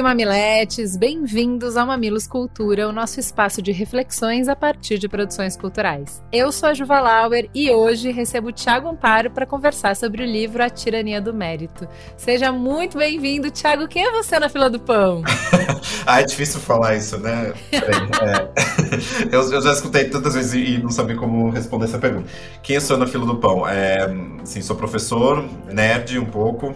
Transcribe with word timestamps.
e 0.00 0.02
mamiletes, 0.02 0.96
bem-vindos 0.96 1.76
ao 1.76 1.86
Mamilos 1.86 2.26
Cultura, 2.26 2.88
o 2.88 2.92
nosso 2.92 3.20
espaço 3.20 3.60
de 3.60 3.70
reflexões 3.70 4.48
a 4.48 4.56
partir 4.56 4.98
de 4.98 5.06
produções 5.06 5.58
culturais. 5.58 6.22
Eu 6.32 6.50
sou 6.50 6.70
a 6.70 6.74
Juva 6.74 7.00
Lauer 7.00 7.50
e 7.54 7.70
hoje 7.70 8.10
recebo 8.10 8.48
o 8.48 8.52
Thiago 8.52 8.88
Amparo 8.88 9.30
para 9.30 9.44
conversar 9.44 9.94
sobre 9.94 10.22
o 10.22 10.26
livro 10.26 10.62
A 10.62 10.70
Tirania 10.70 11.20
do 11.20 11.34
Mérito. 11.34 11.86
Seja 12.16 12.50
muito 12.50 12.96
bem-vindo, 12.96 13.50
Thiago. 13.50 13.86
Quem 13.88 14.06
é 14.06 14.10
você 14.10 14.38
na 14.38 14.48
fila 14.48 14.70
do 14.70 14.80
pão? 14.80 15.22
ah, 16.06 16.22
é 16.22 16.24
difícil 16.24 16.60
falar 16.60 16.96
isso, 16.96 17.18
né? 17.18 17.52
É... 17.70 19.28
eu, 19.36 19.62
já 19.62 19.72
escutei 19.72 20.06
tantas 20.06 20.32
vezes 20.32 20.54
e 20.54 20.78
não 20.78 20.90
sabia 20.90 21.16
como 21.16 21.50
responder 21.50 21.84
essa 21.84 21.98
pergunta. 21.98 22.26
Quem 22.62 22.80
sou 22.80 22.96
na 22.96 23.06
fila 23.06 23.26
do 23.26 23.36
pão? 23.36 23.68
É, 23.68 24.08
sim, 24.44 24.62
sou 24.62 24.76
professor, 24.76 25.44
nerd 25.70 26.18
um 26.18 26.24
pouco, 26.24 26.74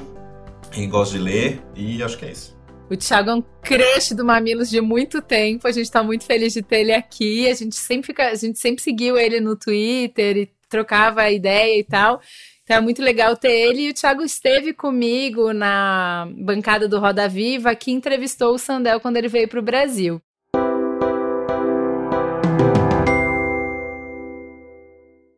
e 0.77 0.86
gosto 0.86 1.12
de 1.12 1.19
ler, 1.20 1.62
e 1.75 2.02
acho 2.02 2.19
que 2.19 2.27
é 2.27 2.33
isso. 2.33 2.55
O 2.91 2.97
Thiago 2.97 3.30
é 3.30 3.34
um 3.34 3.43
crush 3.62 4.15
do 4.15 4.24
Mamilos 4.24 4.69
de 4.69 4.80
muito 4.80 5.23
tempo. 5.23 5.66
A 5.66 5.73
gente 5.73 5.91
tá 5.91 6.02
muito 6.02 6.25
feliz 6.25 6.52
de 6.52 6.62
ter 6.62 6.80
ele 6.80 6.92
aqui. 6.92 7.48
A 7.48 7.55
gente 7.55 7.75
sempre, 7.77 8.06
fica, 8.06 8.28
a 8.28 8.34
gente 8.34 8.58
sempre 8.58 8.83
seguiu 8.83 9.17
ele 9.17 9.41
no 9.41 9.56
Twitter 9.56 10.36
e 10.36 10.50
trocava 10.69 11.31
ideia 11.31 11.78
e 11.78 11.83
tal. 11.83 12.20
Então 12.62 12.77
é 12.77 12.81
muito 12.81 13.03
legal 13.03 13.36
ter 13.36 13.53
ele. 13.53 13.83
E 13.83 13.91
o 13.91 13.95
Thiago 13.95 14.23
esteve 14.23 14.75
comigo 14.75 15.53
na 15.53 16.28
bancada 16.36 16.86
do 16.86 16.98
Roda 16.98 17.27
Viva, 17.27 17.75
que 17.75 17.91
entrevistou 17.91 18.55
o 18.55 18.58
Sandel 18.58 19.01
quando 19.01 19.17
ele 19.17 19.28
veio 19.28 19.48
para 19.48 19.61
o 19.61 19.62
Brasil. 19.62 20.20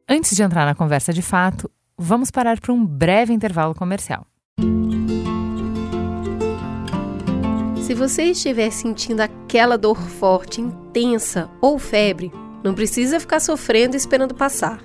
Antes 0.09 0.35
de 0.35 0.43
entrar 0.43 0.65
na 0.65 0.75
conversa 0.75 1.13
de 1.13 1.23
fato, 1.23 1.71
vamos 1.97 2.31
parar 2.31 2.61
para 2.61 2.73
um 2.73 2.85
breve 2.85 3.33
intervalo 3.33 3.75
comercial. 3.75 4.27
Se 7.87 7.95
você 7.95 8.25
estiver 8.25 8.73
sentindo 8.73 9.21
aquela 9.21 9.79
dor 9.79 9.97
forte, 9.97 10.61
intensa 10.61 11.49
ou 11.61 11.79
febre, 11.79 12.33
não 12.61 12.75
precisa 12.75 13.21
ficar 13.21 13.39
sofrendo 13.39 13.95
e 13.95 13.97
esperando 13.97 14.35
passar. 14.35 14.81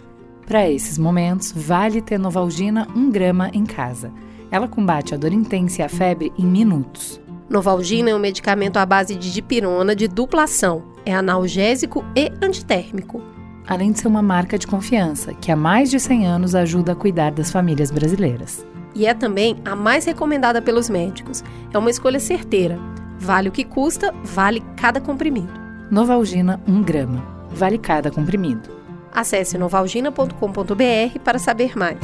Para 0.45 0.69
esses 0.69 0.99
momentos, 0.99 1.51
vale 1.51 1.99
ter 1.99 2.19
Novalgina 2.19 2.87
1 2.95 3.09
grama 3.09 3.49
em 3.55 3.65
casa. 3.65 4.13
Ela 4.51 4.67
combate 4.67 5.15
a 5.15 5.17
dor 5.17 5.33
intensa 5.33 5.81
e 5.81 5.83
a 5.83 5.89
febre 5.89 6.31
em 6.37 6.45
minutos. 6.45 7.19
Novalgina 7.49 8.11
é 8.11 8.15
um 8.15 8.19
medicamento 8.19 8.77
à 8.77 8.85
base 8.85 9.15
de 9.15 9.33
dipirona 9.33 9.95
de 9.95 10.07
dupla 10.07 10.43
ação. 10.43 10.83
É 11.03 11.11
analgésico 11.11 12.05
e 12.15 12.31
antitérmico. 12.39 13.19
Além 13.65 13.93
de 13.93 13.99
ser 13.99 14.09
uma 14.09 14.21
marca 14.21 14.59
de 14.59 14.67
confiança, 14.67 15.33
que 15.33 15.51
há 15.51 15.55
mais 15.55 15.89
de 15.89 15.99
100 15.99 16.27
anos 16.27 16.53
ajuda 16.53 16.91
a 16.91 16.95
cuidar 16.95 17.31
das 17.31 17.49
famílias 17.49 17.89
brasileiras 17.89 18.63
e 18.95 19.05
é 19.05 19.13
também 19.13 19.57
a 19.65 19.75
mais 19.75 20.05
recomendada 20.05 20.61
pelos 20.61 20.89
médicos. 20.89 21.43
É 21.73 21.77
uma 21.77 21.89
escolha 21.89 22.19
certeira. 22.19 22.77
Vale 23.21 23.49
o 23.49 23.51
que 23.51 23.63
custa, 23.63 24.11
vale 24.23 24.63
cada 24.75 24.99
comprimido. 24.99 25.53
Novalgina 25.91 26.59
1 26.67 26.81
grama. 26.81 27.23
Vale 27.51 27.77
cada 27.77 28.09
comprimido. 28.09 28.67
Acesse 29.11 29.59
novalgina.com.br 29.59 31.19
para 31.23 31.37
saber 31.37 31.77
mais. 31.77 31.99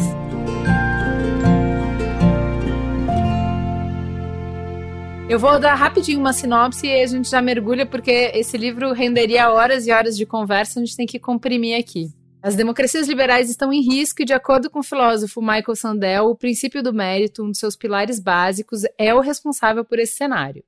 Eu 5.28 5.40
vou 5.40 5.60
dar 5.60 5.74
rapidinho 5.74 6.20
uma 6.20 6.34
sinopse 6.34 6.86
e 6.86 7.02
a 7.02 7.08
gente 7.08 7.32
já 7.32 7.42
mergulha, 7.42 7.88
porque 7.88 8.32
esse 8.36 8.56
livro 8.56 8.94
renderia 8.94 9.50
horas 9.50 9.88
e 9.88 9.92
horas 9.92 10.16
de 10.16 10.26
conversa, 10.26 10.80
a 10.80 10.86
gente 10.86 10.96
tem 10.96 11.08
que 11.08 11.18
comprimir 11.18 11.80
aqui. 11.80 12.12
As 12.44 12.56
democracias 12.56 13.08
liberais 13.08 13.50
estão 13.50 13.74
em 13.74 13.82
risco 13.82 14.22
e, 14.22 14.26
de 14.26 14.34
acordo 14.34 14.70
com 14.70 14.80
o 14.80 14.84
filósofo 14.84 15.42
Michael 15.42 15.76
Sandel, 15.76 16.26
o 16.28 16.36
princípio 16.36 16.84
do 16.84 16.94
mérito, 16.94 17.44
um 17.44 17.50
dos 17.50 17.60
seus 17.60 17.76
pilares 17.76 18.20
básicos, 18.20 18.84
é 19.00 19.16
o 19.16 19.20
responsável 19.20 19.84
por 19.84 19.98
esse 19.98 20.16
cenário. 20.16 20.64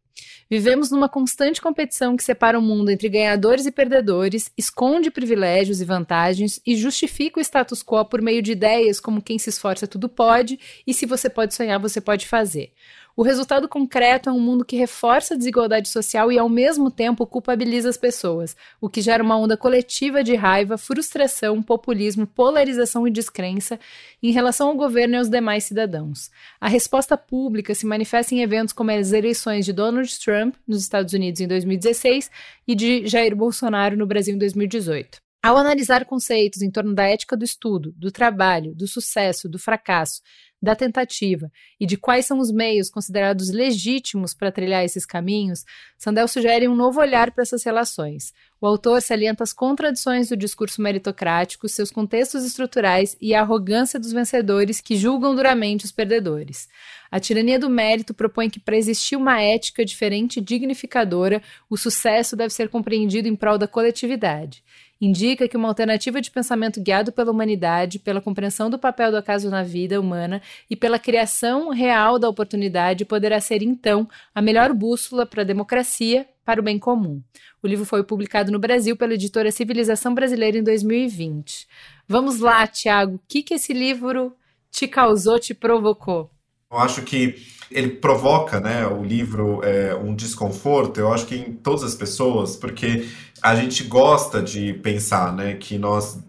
Vivemos 0.49 0.89
numa 0.89 1.07
constante 1.07 1.61
competição 1.61 2.17
que 2.17 2.23
separa 2.23 2.57
o 2.57 2.61
mundo 2.61 2.89
entre 2.89 3.07
ganhadores 3.07 3.65
e 3.65 3.71
perdedores, 3.71 4.51
esconde 4.57 5.11
privilégios 5.11 5.79
e 5.79 5.85
vantagens 5.85 6.59
e 6.65 6.75
justifica 6.75 7.39
o 7.39 7.41
status 7.41 7.83
quo 7.83 8.03
por 8.05 8.21
meio 8.21 8.41
de 8.41 8.53
ideias 8.53 8.99
como 8.99 9.21
quem 9.21 9.37
se 9.37 9.49
esforça 9.49 9.87
tudo 9.87 10.09
pode 10.09 10.59
e 10.87 10.93
se 10.93 11.05
você 11.05 11.29
pode 11.29 11.53
sonhar, 11.53 11.79
você 11.79 12.01
pode 12.01 12.27
fazer. 12.27 12.73
O 13.19 13.21
resultado 13.21 13.67
concreto 13.67 14.29
é 14.29 14.31
um 14.31 14.39
mundo 14.39 14.63
que 14.63 14.77
reforça 14.77 15.33
a 15.33 15.37
desigualdade 15.37 15.89
social 15.89 16.31
e, 16.31 16.39
ao 16.39 16.47
mesmo 16.47 16.89
tempo, 16.89 17.27
culpabiliza 17.27 17.89
as 17.89 17.97
pessoas, 17.97 18.55
o 18.79 18.87
que 18.87 19.01
gera 19.01 19.21
uma 19.21 19.37
onda 19.37 19.57
coletiva 19.57 20.23
de 20.23 20.35
raiva, 20.35 20.77
frustração, 20.77 21.61
populismo, 21.61 22.25
polarização 22.25 23.05
e 23.05 23.11
descrença 23.11 23.77
em 24.23 24.31
relação 24.31 24.69
ao 24.69 24.77
governo 24.77 25.15
e 25.15 25.17
aos 25.17 25.29
demais 25.29 25.65
cidadãos. 25.65 26.31
A 26.61 26.69
resposta 26.69 27.17
pública 27.17 27.75
se 27.75 27.85
manifesta 27.85 28.33
em 28.33 28.41
eventos 28.41 28.73
como 28.73 28.89
as 28.91 29.11
eleições 29.11 29.65
de 29.65 29.73
Donald 29.73 30.17
Trump 30.17 30.55
nos 30.65 30.81
Estados 30.81 31.11
Unidos 31.11 31.41
em 31.41 31.47
2016 31.49 32.31
e 32.65 32.73
de 32.73 33.05
Jair 33.05 33.35
Bolsonaro 33.35 33.97
no 33.97 34.07
Brasil 34.07 34.33
em 34.33 34.37
2018. 34.37 35.19
Ao 35.41 35.55
analisar 35.55 36.03
conceitos 36.03 36.61
em 36.61 36.69
torno 36.69 36.93
da 36.93 37.05
ética 37.05 37.35
do 37.37 37.45
estudo, 37.45 37.93
do 37.97 38.11
trabalho, 38.11 38.75
do 38.75 38.85
sucesso, 38.85 39.47
do 39.47 39.57
fracasso, 39.57 40.21
da 40.61 40.75
tentativa 40.75 41.51
e 41.79 41.85
de 41.85 41.97
quais 41.97 42.25
são 42.25 42.39
os 42.39 42.51
meios 42.51 42.89
considerados 42.89 43.49
legítimos 43.49 44.33
para 44.33 44.51
trilhar 44.51 44.83
esses 44.83 45.05
caminhos, 45.05 45.63
Sandel 45.97 46.27
sugere 46.27 46.67
um 46.67 46.75
novo 46.75 46.99
olhar 46.99 47.31
para 47.31 47.43
essas 47.43 47.63
relações. 47.63 48.33
O 48.61 48.67
autor 48.67 49.01
salienta 49.01 49.43
as 49.43 49.53
contradições 49.53 50.29
do 50.29 50.35
discurso 50.35 50.81
meritocrático, 50.81 51.69
seus 51.69 51.89
contextos 51.89 52.43
estruturais 52.43 53.15
e 53.21 53.33
a 53.33 53.41
arrogância 53.41 53.97
dos 53.97 54.11
vencedores 54.11 54.81
que 54.81 54.97
julgam 54.97 55.33
duramente 55.33 55.85
os 55.85 55.93
perdedores. 55.93 56.67
A 57.09 57.19
tirania 57.19 57.57
do 57.57 57.69
mérito 57.69 58.13
propõe 58.13 58.49
que, 58.49 58.59
para 58.59 58.75
existir 58.75 59.15
uma 59.15 59.41
ética 59.41 59.85
diferente 59.85 60.37
e 60.37 60.43
dignificadora, 60.43 61.41
o 61.69 61.77
sucesso 61.77 62.35
deve 62.35 62.53
ser 62.53 62.69
compreendido 62.69 63.27
em 63.27 63.35
prol 63.35 63.57
da 63.57 63.67
coletividade 63.67 64.61
indica 65.01 65.47
que 65.47 65.55
uma 65.55 65.67
alternativa 65.67 66.21
de 66.21 66.29
pensamento 66.29 66.81
guiado 66.81 67.11
pela 67.11 67.31
humanidade, 67.31 67.99
pela 67.99 68.21
compreensão 68.21 68.69
do 68.69 68.77
papel 68.77 69.11
do 69.11 69.17
acaso 69.17 69.49
na 69.49 69.63
vida 69.63 69.99
humana 69.99 70.41
e 70.69 70.75
pela 70.75 70.99
criação 70.99 71.69
real 71.69 72.19
da 72.19 72.27
oportunidade 72.27 73.05
poderá 73.05 73.39
ser, 73.39 73.61
então, 73.61 74.07
a 74.33 74.41
melhor 74.41 74.73
bússola 74.73 75.25
para 75.25 75.41
a 75.41 75.45
democracia, 75.45 76.27
para 76.43 76.59
o 76.59 76.63
bem 76.63 76.77
comum. 76.77 77.21
O 77.61 77.67
livro 77.67 77.85
foi 77.85 78.03
publicado 78.03 78.51
no 78.51 78.59
Brasil 78.59 78.95
pela 78.97 79.13
editora 79.13 79.51
Civilização 79.51 80.13
Brasileira 80.13 80.57
em 80.57 80.63
2020. 80.63 81.67
Vamos 82.07 82.39
lá, 82.39 82.65
Tiago, 82.67 83.15
o 83.15 83.21
que, 83.27 83.43
que 83.43 83.53
esse 83.53 83.73
livro 83.73 84.33
te 84.71 84.87
causou, 84.87 85.39
te 85.39 85.53
provocou? 85.53 86.29
Eu 86.71 86.77
acho 86.77 87.01
que 87.01 87.35
ele 87.71 87.89
provoca, 87.89 88.59
né, 88.59 88.87
o 88.87 89.03
livro 89.03 89.63
é, 89.63 89.93
um 89.95 90.15
desconforto, 90.15 90.99
eu 90.99 91.13
acho 91.13 91.25
que 91.25 91.35
em 91.35 91.53
todas 91.53 91.83
as 91.83 91.95
pessoas, 91.95 92.55
porque 92.55 93.07
a 93.41 93.55
gente 93.55 93.83
gosta 93.83 94.41
de 94.41 94.73
pensar, 94.73 95.33
né, 95.33 95.55
que 95.55 95.77
nós 95.77 96.19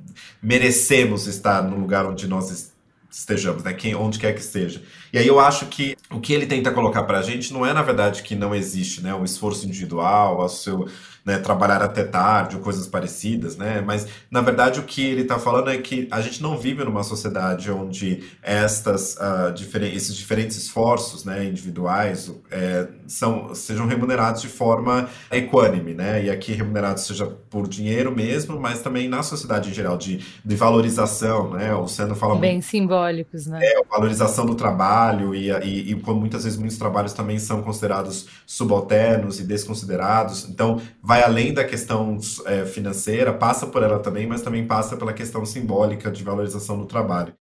merecemos 0.43 1.26
estar 1.26 1.62
no 1.62 1.78
lugar 1.78 2.06
onde 2.06 2.26
nós 2.26 2.72
estejamos, 3.10 3.62
né, 3.62 3.72
quem, 3.72 3.94
onde 3.94 4.19
quer 4.19 4.34
que 4.34 4.41
esteja. 4.41 4.82
E 5.12 5.19
aí 5.19 5.26
eu 5.26 5.41
acho 5.41 5.66
que 5.66 5.97
o 6.10 6.21
que 6.21 6.32
ele 6.32 6.47
tenta 6.47 6.71
colocar 6.71 7.04
para 7.04 7.19
a 7.19 7.22
gente 7.22 7.53
não 7.53 7.65
é 7.65 7.72
na 7.72 7.82
verdade 7.82 8.22
que 8.22 8.34
não 8.34 8.54
existe, 8.54 9.03
né, 9.03 9.15
o 9.15 9.25
esforço 9.25 9.66
individual, 9.66 10.38
o 10.38 10.48
seu 10.48 10.87
né, 11.25 11.38
trabalhar 11.38 11.82
até 11.82 12.02
tarde 12.02 12.56
ou 12.56 12.62
coisas 12.62 12.87
parecidas, 12.87 13.56
né? 13.56 13.82
Mas 13.85 14.06
na 14.31 14.40
verdade 14.40 14.81
o 14.81 14.85
que 14.85 15.02
ele 15.02 15.23
está 15.23 15.38
falando 15.38 15.70
é 15.70 15.76
que 15.76 16.08
a 16.11 16.20
gente 16.20 16.43
não 16.43 16.56
vive 16.56 16.82
numa 16.82 17.02
sociedade 17.02 17.70
onde 17.70 18.25
estas 18.43 19.17
uh, 19.17 19.52
diferen 19.52 19.94
esses 19.94 20.17
diferentes 20.17 20.56
esforços, 20.56 21.25
né, 21.25 21.44
individuais, 21.44 22.32
é, 22.50 22.88
são 23.06 23.55
sejam 23.55 23.87
remunerados 23.87 24.40
de 24.40 24.49
forma 24.49 25.08
equânime, 25.31 25.94
né? 25.94 26.25
E 26.25 26.31
aqui 26.31 26.52
remunerados 26.52 27.05
seja 27.05 27.26
por 27.26 27.69
dinheiro 27.69 28.14
mesmo, 28.14 28.58
mas 28.58 28.81
também 28.81 29.08
na 29.08 29.23
sociedade 29.23 29.70
em 29.70 29.75
geral 29.75 29.96
de, 29.96 30.25
de 30.44 30.56
valorização, 30.56 31.50
né? 31.50 31.75
O 31.75 31.87
Seno 31.87 32.14
fala 32.14 32.37
bem 32.37 32.52
muito, 32.52 32.67
simbólicos, 32.67 33.46
né? 33.46 33.61
É, 33.62 33.82
valorização 33.90 34.46
do 34.46 34.55
trabalho 34.55 35.00
e, 35.35 35.50
e, 35.50 35.91
e 35.91 35.94
muitas 35.94 36.44
vezes 36.44 36.58
muitos 36.58 36.79
trabalhos 36.79 37.12
também 37.12 37.38
são 37.38 37.62
considerados 37.62 38.26
subalternos 38.47 39.41
e 39.41 39.44
desconsiderados. 39.44 40.49
Então 40.49 40.81
vai 41.02 41.23
além 41.23 41.52
da 41.52 41.64
questão 41.64 42.19
é, 42.47 42.64
financeira, 42.67 43.32
passa 43.32 43.67
por 43.67 43.82
ela 43.82 43.99
também, 43.99 44.26
mas 44.26 44.43
também 44.43 44.67
passa 44.67 44.97
pela 44.97 45.12
questão 45.12 45.44
simbólica 45.44 46.11
de 46.11 46.23
valorização 46.23 46.79
do 46.79 46.87
trabalho. 46.87 47.35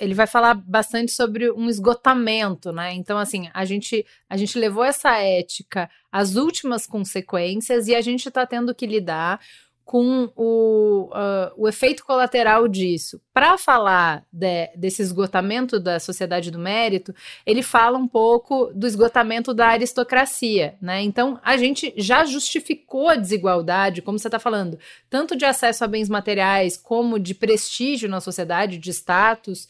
ele 0.00 0.14
vai 0.14 0.26
falar 0.26 0.54
bastante 0.54 1.12
sobre 1.12 1.50
um 1.52 1.68
esgotamento, 1.68 2.72
né? 2.72 2.92
Então, 2.94 3.16
assim, 3.16 3.48
a 3.54 3.64
gente, 3.64 4.04
a 4.28 4.36
gente 4.36 4.58
levou 4.58 4.84
essa 4.84 5.18
ética 5.18 5.88
às 6.10 6.34
últimas 6.34 6.86
consequências 6.86 7.86
e 7.86 7.94
a 7.94 8.00
gente 8.00 8.26
está 8.28 8.44
tendo 8.44 8.74
que 8.74 8.86
lidar 8.86 9.40
com 9.84 10.32
o, 10.34 11.10
uh, 11.12 11.52
o 11.56 11.68
efeito 11.68 12.04
colateral 12.04 12.66
disso. 12.66 13.20
Para 13.32 13.58
falar 13.58 14.24
de, 14.32 14.68
desse 14.76 15.02
esgotamento 15.02 15.78
da 15.78 16.00
sociedade 16.00 16.50
do 16.50 16.58
mérito, 16.58 17.14
ele 17.44 17.62
fala 17.62 17.98
um 17.98 18.08
pouco 18.08 18.72
do 18.74 18.86
esgotamento 18.86 19.52
da 19.52 19.68
aristocracia, 19.68 20.76
né? 20.80 21.02
Então, 21.02 21.38
a 21.44 21.56
gente 21.56 21.92
já 21.96 22.24
justificou 22.24 23.10
a 23.10 23.16
desigualdade, 23.16 24.00
como 24.00 24.18
você 24.18 24.28
está 24.28 24.38
falando, 24.38 24.78
tanto 25.10 25.36
de 25.36 25.44
acesso 25.44 25.84
a 25.84 25.88
bens 25.88 26.08
materiais 26.08 26.76
como 26.76 27.18
de 27.18 27.34
prestígio 27.34 28.08
na 28.08 28.20
sociedade, 28.20 28.78
de 28.78 28.90
status, 28.90 29.68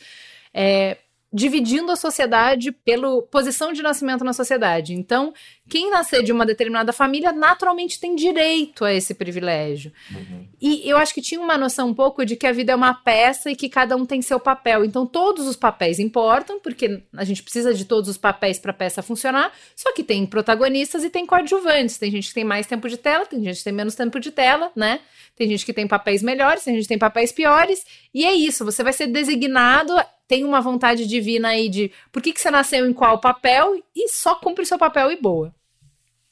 é, 0.53 0.99
dividindo 1.35 1.91
a 1.91 1.97
sociedade 1.97 2.71
pela 2.71 3.21
posição 3.23 3.73
de 3.73 3.83
nascimento 3.83 4.23
na 4.23 4.33
sociedade. 4.33 4.95
Então, 4.95 5.35
quem 5.69 5.91
nascer 5.91 6.23
de 6.23 6.31
uma 6.31 6.45
determinada 6.45 6.93
família 6.93 7.33
naturalmente 7.33 7.99
tem 7.99 8.15
direito 8.15 8.85
a 8.85 8.93
esse 8.93 9.15
privilégio. 9.15 9.93
Uhum. 10.11 10.47
E 10.61 10.89
eu 10.89 10.99
acho 10.99 11.15
que 11.15 11.23
tinha 11.23 11.41
uma 11.41 11.57
noção 11.57 11.89
um 11.89 11.95
pouco 11.95 12.25
de 12.25 12.37
que 12.37 12.47
a 12.47 12.53
vida 12.53 12.73
é 12.73 12.77
uma 12.77 12.93
peça 12.93 13.51
e 13.51 13.57
que 13.57 13.69
cada 13.69 13.97
um 13.97 14.05
tem 14.05 14.21
seu 14.21 14.39
papel. 14.39 14.85
Então, 14.85 15.07
todos 15.07 15.47
os 15.47 15.57
papéis 15.57 15.99
importam, 15.99 16.61
porque 16.61 17.03
a 17.17 17.25
gente 17.25 17.43
precisa 17.43 17.73
de 17.73 17.87
todos 17.87 18.11
os 18.11 18.19
papéis 18.19 18.59
para 18.59 18.73
a 18.73 18.75
peça 18.75 19.03
funcionar. 19.03 19.53
Só 19.75 19.93
que 19.93 20.05
tem 20.05 20.27
protagonistas 20.27 21.03
e 21.03 21.09
tem 21.09 21.25
coadjuvantes. 21.25 21.97
Tem 21.97 22.11
gente 22.11 22.29
que 22.29 22.35
tem 22.35 22.45
mais 22.45 22.67
tempo 22.67 22.87
de 22.89 22.99
tela, 22.99 23.25
tem 23.25 23.43
gente 23.43 23.59
que 23.59 23.65
tem 23.65 23.73
menos 23.73 23.95
tempo 23.95 24.21
de 24.21 24.31
tela, 24.31 24.71
né? 24.77 25.01
Tem 25.35 25.49
gente 25.49 25.65
que 25.65 25.73
tem 25.73 25.89
papéis 25.89 26.23
melhores, 26.23 26.63
tem 26.63 26.75
gente 26.75 26.85
que 26.85 26.89
tem 26.89 26.99
papéis 26.99 27.33
piores. 27.33 27.85
E 28.13 28.25
é 28.25 28.35
isso, 28.35 28.65
você 28.65 28.85
vai 28.85 28.93
ser 28.93 29.07
designado 29.07 29.95
tem 30.27 30.45
uma 30.45 30.61
vontade 30.61 31.07
divina 31.07 31.49
aí 31.49 31.69
de 31.69 31.93
por 32.11 32.23
que, 32.23 32.33
que 32.33 32.41
você 32.41 32.51
nasceu 32.51 32.87
em 32.87 32.93
qual 32.93 33.21
papel 33.21 33.83
e 33.95 34.09
só 34.09 34.35
cumpre 34.35 34.65
seu 34.65 34.79
papel 34.79 35.11
e 35.13 35.17
boa. 35.21 35.54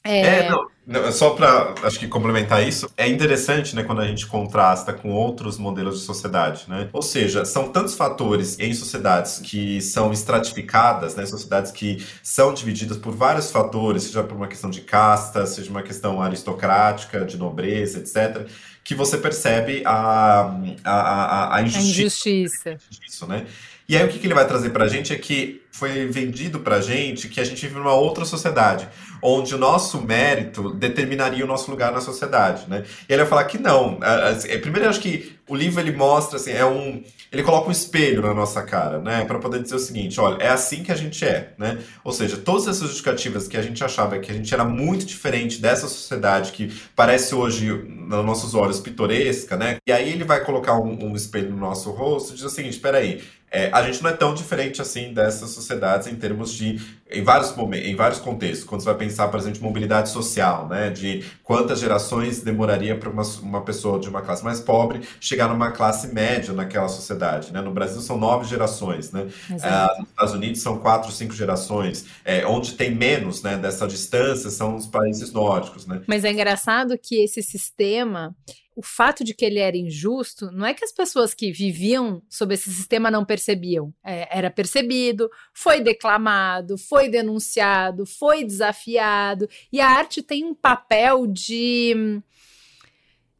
É, 0.03 0.19
é 0.19 0.49
não, 0.49 0.67
não, 0.85 1.11
só 1.13 1.29
para 1.29 1.75
acho 1.83 1.97
que 1.97 2.07
complementar 2.09 2.67
isso, 2.67 2.89
é 2.97 3.07
interessante, 3.07 3.73
né, 3.73 3.83
quando 3.83 4.01
a 4.01 4.07
gente 4.07 4.27
contrasta 4.27 4.91
com 4.91 5.11
outros 5.11 5.57
modelos 5.57 5.99
de 5.99 6.05
sociedade, 6.05 6.65
né? 6.67 6.89
Ou 6.91 7.01
seja, 7.01 7.45
são 7.45 7.69
tantos 7.69 7.95
fatores 7.95 8.59
em 8.59 8.73
sociedades 8.73 9.39
que 9.39 9.81
são 9.81 10.11
estratificadas, 10.11 11.15
né, 11.15 11.25
sociedades 11.25 11.71
que 11.71 12.05
são 12.21 12.53
divididas 12.53 12.97
por 12.97 13.15
vários 13.15 13.49
fatores, 13.49 14.03
seja 14.03 14.23
por 14.23 14.35
uma 14.35 14.47
questão 14.47 14.69
de 14.69 14.81
casta, 14.81 15.45
seja 15.45 15.69
uma 15.69 15.83
questão 15.83 16.21
aristocrática, 16.21 17.23
de 17.23 17.37
nobreza, 17.37 17.99
etc 17.99 18.49
que 18.83 18.93
você 18.93 19.17
percebe 19.17 19.81
a, 19.85 20.53
a, 20.83 20.91
a, 20.91 21.55
a 21.55 21.61
injustiça, 21.61 22.71
a 22.71 22.73
injustiça. 22.73 22.77
disso, 22.89 23.27
né? 23.27 23.45
E 23.93 23.95
aí 23.95 24.03
o 24.05 24.07
que, 24.07 24.17
que 24.17 24.25
ele 24.25 24.33
vai 24.33 24.47
trazer 24.47 24.71
para 24.71 24.85
a 24.85 24.87
gente 24.87 25.13
é 25.13 25.15
que 25.15 25.61
foi 25.71 26.07
vendido 26.07 26.59
para 26.61 26.77
a 26.77 26.81
gente 26.81 27.27
que 27.27 27.39
a 27.39 27.43
gente 27.43 27.61
vive 27.61 27.77
numa 27.77 27.93
outra 27.93 28.25
sociedade, 28.25 28.89
onde 29.21 29.53
o 29.53 29.57
nosso 29.57 30.01
mérito 30.01 30.71
determinaria 30.73 31.45
o 31.45 31.47
nosso 31.47 31.69
lugar 31.69 31.91
na 31.91 32.01
sociedade, 32.01 32.67
né? 32.67 32.85
E 33.07 33.13
ele 33.13 33.21
vai 33.21 33.29
falar 33.29 33.43
que 33.43 33.59
não. 33.59 33.99
É, 34.47 34.57
primeiro, 34.57 34.87
eu 34.87 34.89
acho 34.89 34.99
que 34.99 35.35
o 35.47 35.55
livro 35.55 35.79
ele 35.79 35.91
mostra 35.91 36.37
assim, 36.37 36.51
é 36.51 36.65
um, 36.65 37.03
ele 37.31 37.43
coloca 37.43 37.67
um 37.67 37.71
espelho 37.71 38.21
na 38.21 38.33
nossa 38.33 38.63
cara, 38.63 38.99
né, 38.99 39.25
para 39.25 39.37
poder 39.39 39.61
dizer 39.61 39.75
o 39.75 39.79
seguinte, 39.79 40.19
olha, 40.19 40.41
é 40.41 40.49
assim 40.49 40.83
que 40.83 40.91
a 40.91 40.95
gente 40.95 41.23
é, 41.23 41.53
né? 41.57 41.77
Ou 42.03 42.11
seja, 42.11 42.37
todas 42.37 42.67
essas 42.67 42.87
justificativas 42.87 43.47
que 43.47 43.57
a 43.57 43.61
gente 43.61 43.83
achava 43.83 44.17
que 44.19 44.31
a 44.31 44.33
gente 44.33 44.51
era 44.53 44.63
muito 44.63 45.05
diferente 45.05 45.61
dessa 45.61 45.87
sociedade 45.87 46.51
que 46.51 46.73
parece 46.95 47.35
hoje, 47.35 47.71
nos 47.71 48.25
nossos 48.25 48.55
olhos, 48.55 48.79
pitoresca, 48.79 49.55
né? 49.55 49.77
E 49.85 49.91
aí 49.91 50.11
ele 50.11 50.23
vai 50.23 50.43
colocar 50.43 50.79
um, 50.79 51.09
um 51.09 51.15
espelho 51.15 51.49
no 51.49 51.57
nosso 51.57 51.91
rosto 51.91 52.31
e 52.31 52.35
diz 52.35 52.43
o 52.43 52.49
seguinte, 52.49 52.73
espera 52.73 52.99
aí, 52.99 53.21
é, 53.53 53.69
a 53.71 53.83
gente 53.83 54.01
não 54.01 54.09
é 54.09 54.13
tão 54.13 54.33
diferente 54.33 54.81
assim 54.81 55.13
dessas 55.13 55.51
sociedades 55.51 56.07
em 56.07 56.15
termos 56.15 56.51
de 56.51 56.81
em 57.11 57.23
vários 57.23 57.55
momentos, 57.55 57.87
em 57.87 57.95
vários 57.95 58.19
contextos. 58.19 58.63
Quando 58.63 58.81
você 58.81 58.87
vai 58.87 58.97
pensar, 58.97 59.27
por 59.27 59.39
exemplo, 59.39 59.59
de 59.59 59.63
mobilidade 59.63 60.09
social, 60.09 60.67
né, 60.67 60.89
de 60.89 61.23
quantas 61.43 61.79
gerações 61.79 62.41
demoraria 62.41 62.97
para 62.97 63.07
uma, 63.07 63.21
uma 63.43 63.61
pessoa 63.61 63.99
de 63.99 64.09
uma 64.09 64.23
classe 64.23 64.43
mais 64.43 64.59
pobre 64.59 65.01
chegar 65.19 65.47
numa 65.47 65.69
classe 65.71 66.11
média 66.11 66.51
naquela 66.51 66.87
sociedade, 66.87 67.53
né? 67.53 67.61
No 67.61 67.71
Brasil 67.71 68.01
são 68.01 68.17
nove 68.17 68.47
gerações, 68.47 69.11
né? 69.11 69.27
Ah, 69.61 69.93
nos 69.99 70.09
Estados 70.09 70.33
Unidos 70.33 70.61
são 70.61 70.79
quatro, 70.79 71.11
cinco 71.11 71.33
gerações. 71.35 72.05
É, 72.25 72.47
onde 72.47 72.73
tem 72.73 72.95
menos, 72.95 73.43
né, 73.43 73.55
dessa 73.55 73.85
distância 73.85 74.49
são 74.49 74.75
os 74.75 74.87
países 74.87 75.31
nórdicos, 75.31 75.85
né? 75.85 76.01
Mas 76.07 76.25
é 76.25 76.31
engraçado 76.31 76.97
que 76.97 77.23
esse 77.23 77.43
sistema 77.43 78.35
o 78.75 78.81
fato 78.81 79.23
de 79.23 79.33
que 79.33 79.45
ele 79.45 79.59
era 79.59 79.77
injusto 79.77 80.51
não 80.51 80.65
é 80.65 80.73
que 80.73 80.83
as 80.83 80.91
pessoas 80.91 81.33
que 81.33 81.51
viviam 81.51 82.21
sob 82.29 82.53
esse 82.53 82.73
sistema 82.73 83.11
não 83.11 83.23
percebiam. 83.23 83.93
É, 84.03 84.37
era 84.37 84.49
percebido, 84.49 85.29
foi 85.53 85.81
declamado, 85.81 86.77
foi 86.77 87.07
denunciado, 87.07 88.05
foi 88.05 88.43
desafiado. 88.43 89.47
E 89.71 89.79
a 89.79 89.87
arte 89.87 90.21
tem 90.21 90.43
um 90.43 90.53
papel 90.53 91.27
de 91.27 92.21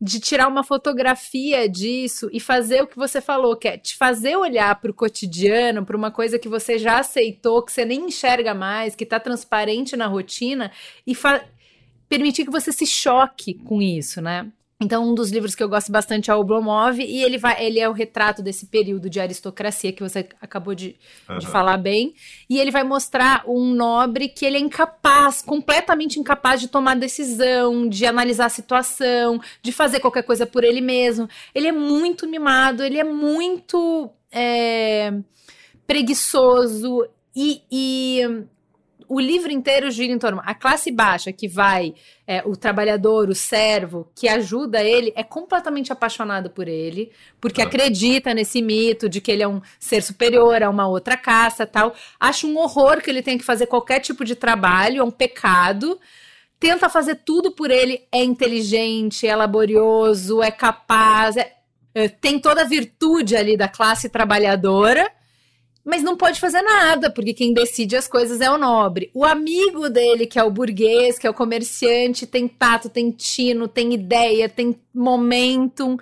de 0.03 0.19
tirar 0.19 0.49
uma 0.49 0.65
fotografia 0.65 1.67
disso 1.69 2.29
e 2.33 2.37
fazer 2.37 2.83
o 2.83 2.87
que 2.87 2.97
você 2.97 3.21
falou, 3.21 3.55
que 3.55 3.69
é 3.69 3.77
te 3.77 3.95
fazer 3.95 4.35
olhar 4.35 4.75
para 4.81 4.91
o 4.91 4.93
cotidiano, 4.93 5.85
para 5.85 5.95
uma 5.95 6.11
coisa 6.11 6.37
que 6.37 6.49
você 6.49 6.77
já 6.77 6.99
aceitou, 6.99 7.63
que 7.63 7.71
você 7.71 7.85
nem 7.85 8.07
enxerga 8.07 8.53
mais, 8.53 8.95
que 8.95 9.05
está 9.05 9.17
transparente 9.17 9.95
na 9.95 10.05
rotina 10.05 10.69
e 11.07 11.15
permitir 12.09 12.43
que 12.43 12.51
você 12.51 12.73
se 12.73 12.85
choque 12.85 13.53
com 13.53 13.81
isso, 13.81 14.21
né? 14.21 14.51
Então, 14.83 15.09
um 15.09 15.15
dos 15.15 15.31
livros 15.31 15.55
que 15.55 15.63
eu 15.63 15.69
gosto 15.69 15.91
bastante 15.93 16.29
é 16.29 16.35
o 16.35 16.39
Oblomov, 16.39 16.99
e 16.99 17.23
ele 17.23 17.37
vai, 17.37 17.65
ele 17.65 17.79
é 17.79 17.87
o 17.87 17.93
retrato 17.93 18.43
desse 18.43 18.65
período 18.65 19.09
de 19.09 19.17
aristocracia 19.17 19.93
que 19.93 20.03
você 20.03 20.27
acabou 20.41 20.75
de, 20.75 20.97
uhum. 21.29 21.37
de 21.37 21.47
falar 21.47 21.77
bem. 21.77 22.13
E 22.49 22.59
ele 22.59 22.69
vai 22.69 22.83
mostrar 22.83 23.43
um 23.47 23.73
nobre 23.73 24.27
que 24.27 24.45
ele 24.45 24.57
é 24.57 24.59
incapaz, 24.59 25.41
completamente 25.41 26.19
incapaz 26.19 26.59
de 26.59 26.67
tomar 26.67 26.95
decisão, 26.95 27.87
de 27.87 28.05
analisar 28.05 28.47
a 28.47 28.49
situação, 28.49 29.39
de 29.61 29.71
fazer 29.71 30.01
qualquer 30.01 30.23
coisa 30.23 30.45
por 30.45 30.65
ele 30.65 30.81
mesmo. 30.81 31.29
Ele 31.55 31.67
é 31.69 31.71
muito 31.71 32.27
mimado, 32.27 32.83
ele 32.83 32.99
é 32.99 33.05
muito 33.05 34.09
é, 34.33 35.13
preguiçoso 35.87 37.07
e, 37.33 37.61
e 37.71 38.43
o 39.13 39.19
livro 39.19 39.51
inteiro 39.51 39.91
gira 39.91 40.11
em 40.11 40.17
torno. 40.17 40.41
A 40.43 40.55
classe 40.55 40.89
baixa, 40.91 41.31
que 41.31 41.47
vai, 41.47 41.93
é, 42.25 42.41
o 42.45 42.55
trabalhador, 42.55 43.29
o 43.29 43.35
servo, 43.35 44.09
que 44.15 44.27
ajuda 44.27 44.83
ele, 44.83 45.13
é 45.15 45.21
completamente 45.21 45.93
apaixonado 45.93 46.49
por 46.49 46.67
ele, 46.67 47.11
porque 47.39 47.61
ah. 47.61 47.65
acredita 47.65 48.33
nesse 48.33 48.59
mito 48.59 49.07
de 49.07 49.21
que 49.21 49.31
ele 49.31 49.43
é 49.43 49.47
um 49.47 49.61
ser 49.79 50.01
superior 50.01 50.63
a 50.63 50.69
uma 50.69 50.87
outra 50.87 51.15
caça 51.15 51.67
tal. 51.67 51.93
Acha 52.19 52.47
um 52.47 52.57
horror 52.57 53.01
que 53.01 53.09
ele 53.11 53.21
tem 53.21 53.37
que 53.37 53.43
fazer 53.43 53.67
qualquer 53.67 53.99
tipo 53.99 54.25
de 54.25 54.33
trabalho, 54.35 55.01
é 55.01 55.03
um 55.03 55.11
pecado. 55.11 55.99
Tenta 56.59 56.89
fazer 56.89 57.21
tudo 57.23 57.51
por 57.51 57.69
ele, 57.69 58.07
é 58.11 58.23
inteligente, 58.23 59.27
é 59.27 59.35
laborioso, 59.35 60.41
é 60.41 60.49
capaz, 60.49 61.37
é, 61.37 61.53
é, 61.93 62.07
tem 62.07 62.39
toda 62.39 62.61
a 62.61 62.67
virtude 62.67 63.35
ali 63.35 63.55
da 63.55 63.67
classe 63.67 64.09
trabalhadora 64.09 65.07
mas 65.83 66.01
não 66.01 66.15
pode 66.15 66.39
fazer 66.39 66.61
nada, 66.61 67.09
porque 67.09 67.33
quem 67.33 67.53
decide 67.53 67.95
as 67.95 68.07
coisas 68.07 68.39
é 68.39 68.49
o 68.49 68.57
nobre. 68.57 69.11
O 69.13 69.25
amigo 69.25 69.89
dele, 69.89 70.25
que 70.25 70.39
é 70.39 70.43
o 70.43 70.51
burguês, 70.51 71.19
que 71.19 71.27
é 71.27 71.29
o 71.29 71.33
comerciante, 71.33 72.25
tem 72.25 72.47
tato, 72.47 72.89
tem 72.89 73.11
tino, 73.11 73.67
tem 73.67 73.93
ideia, 73.93 74.47
tem 74.47 74.79
momentum 74.93 75.97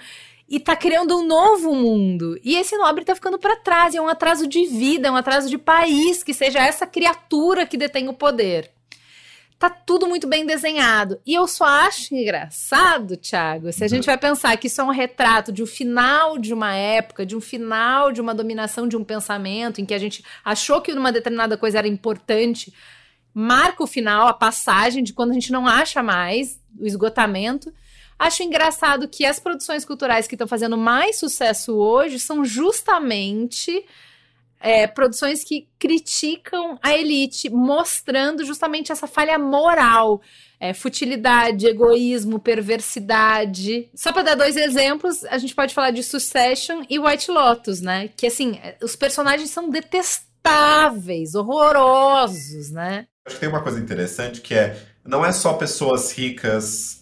e 0.48 0.60
tá 0.60 0.76
criando 0.76 1.18
um 1.18 1.26
novo 1.26 1.74
mundo. 1.74 2.40
E 2.44 2.56
esse 2.56 2.78
nobre 2.78 3.06
tá 3.06 3.16
ficando 3.16 3.40
para 3.40 3.56
trás, 3.56 3.96
é 3.96 4.02
um 4.02 4.10
atraso 4.10 4.46
de 4.46 4.66
vida, 4.68 5.08
é 5.08 5.12
um 5.12 5.16
atraso 5.16 5.50
de 5.50 5.58
país, 5.58 6.24
que 6.24 6.34
seja 6.34 6.60
essa 6.60 6.86
criatura 6.86 7.66
que 7.66 7.78
detém 7.78 8.08
o 8.08 8.14
poder 8.14 8.72
tá 9.62 9.70
tudo 9.70 10.08
muito 10.08 10.26
bem 10.26 10.44
desenhado. 10.44 11.22
E 11.24 11.36
eu 11.36 11.48
só 11.48 11.66
acho 11.66 12.16
engraçado, 12.16 13.16
Thiago, 13.16 13.72
se 13.72 13.84
a 13.84 13.88
gente 13.88 14.08
vai 14.08 14.18
pensar 14.18 14.58
que 14.58 14.66
isso 14.66 14.82
é 14.82 14.84
um 14.84 14.90
retrato 14.90 15.52
de 15.52 15.62
um 15.62 15.68
final 15.68 16.40
de 16.40 16.52
uma 16.52 16.74
época, 16.74 17.24
de 17.28 17.36
um 17.36 17.40
final 17.40 18.12
de 18.12 18.20
uma 18.20 18.34
dominação 18.34 18.88
de 18.88 18.98
um 18.98 19.04
pensamento, 19.04 19.80
em 19.80 19.86
que 19.86 19.94
a 19.94 20.00
gente 20.00 20.26
achou 20.44 20.82
que 20.82 20.92
uma 20.92 21.12
determinada 21.12 21.56
coisa 21.58 21.78
era 21.78 21.88
importante, 21.88 22.74
marca 23.32 23.84
o 23.84 23.88
final, 23.88 24.28
a 24.28 24.34
passagem 24.34 25.04
de 25.04 25.14
quando 25.14 25.30
a 25.30 25.36
gente 25.36 25.52
não 25.52 25.68
acha 25.68 26.02
mais, 26.02 26.60
o 26.80 26.88
esgotamento. 26.88 27.72
Acho 28.18 28.42
engraçado 28.42 29.08
que 29.08 29.28
as 29.28 29.40
produções 29.40 29.86
culturais 29.86 30.26
que 30.26 30.34
estão 30.34 30.48
fazendo 30.48 30.76
mais 30.76 31.20
sucesso 31.20 31.76
hoje 31.76 32.20
são 32.20 32.44
justamente 32.44 33.86
é, 34.62 34.88
produções 34.88 35.44
que 35.44 35.68
criticam 35.80 36.78
a 36.82 36.96
elite, 36.96 37.50
mostrando 37.50 38.46
justamente 38.46 38.92
essa 38.92 39.08
falha 39.08 39.38
moral. 39.38 40.22
É, 40.60 40.76
futilidade, 40.76 41.66
egoísmo, 41.66 42.40
perversidade. 42.40 43.90
Só 43.96 44.14
para 44.14 44.22
dar 44.22 44.36
dois 44.36 44.56
exemplos, 44.56 45.24
a 45.26 45.40
gente 45.40 45.56
pode 45.56 45.74
falar 45.74 45.90
de 45.90 46.04
Succession 46.04 46.84
e 46.88 47.00
White 47.00 47.32
Lotus, 47.32 47.82
né? 47.82 48.10
Que 48.16 48.28
assim, 48.28 48.60
os 48.80 48.96
personagens 48.96 49.50
são 49.50 49.72
detestáveis, 49.72 51.34
horrorosos, 51.34 52.70
né? 52.70 53.08
Acho 53.26 53.38
que 53.38 53.40
tem 53.40 53.50
uma 53.50 53.64
coisa 53.64 53.80
interessante 53.80 54.40
que 54.40 54.54
é 54.54 54.78
não 55.04 55.26
é 55.26 55.32
só 55.32 55.54
pessoas 55.54 56.12
ricas 56.12 57.01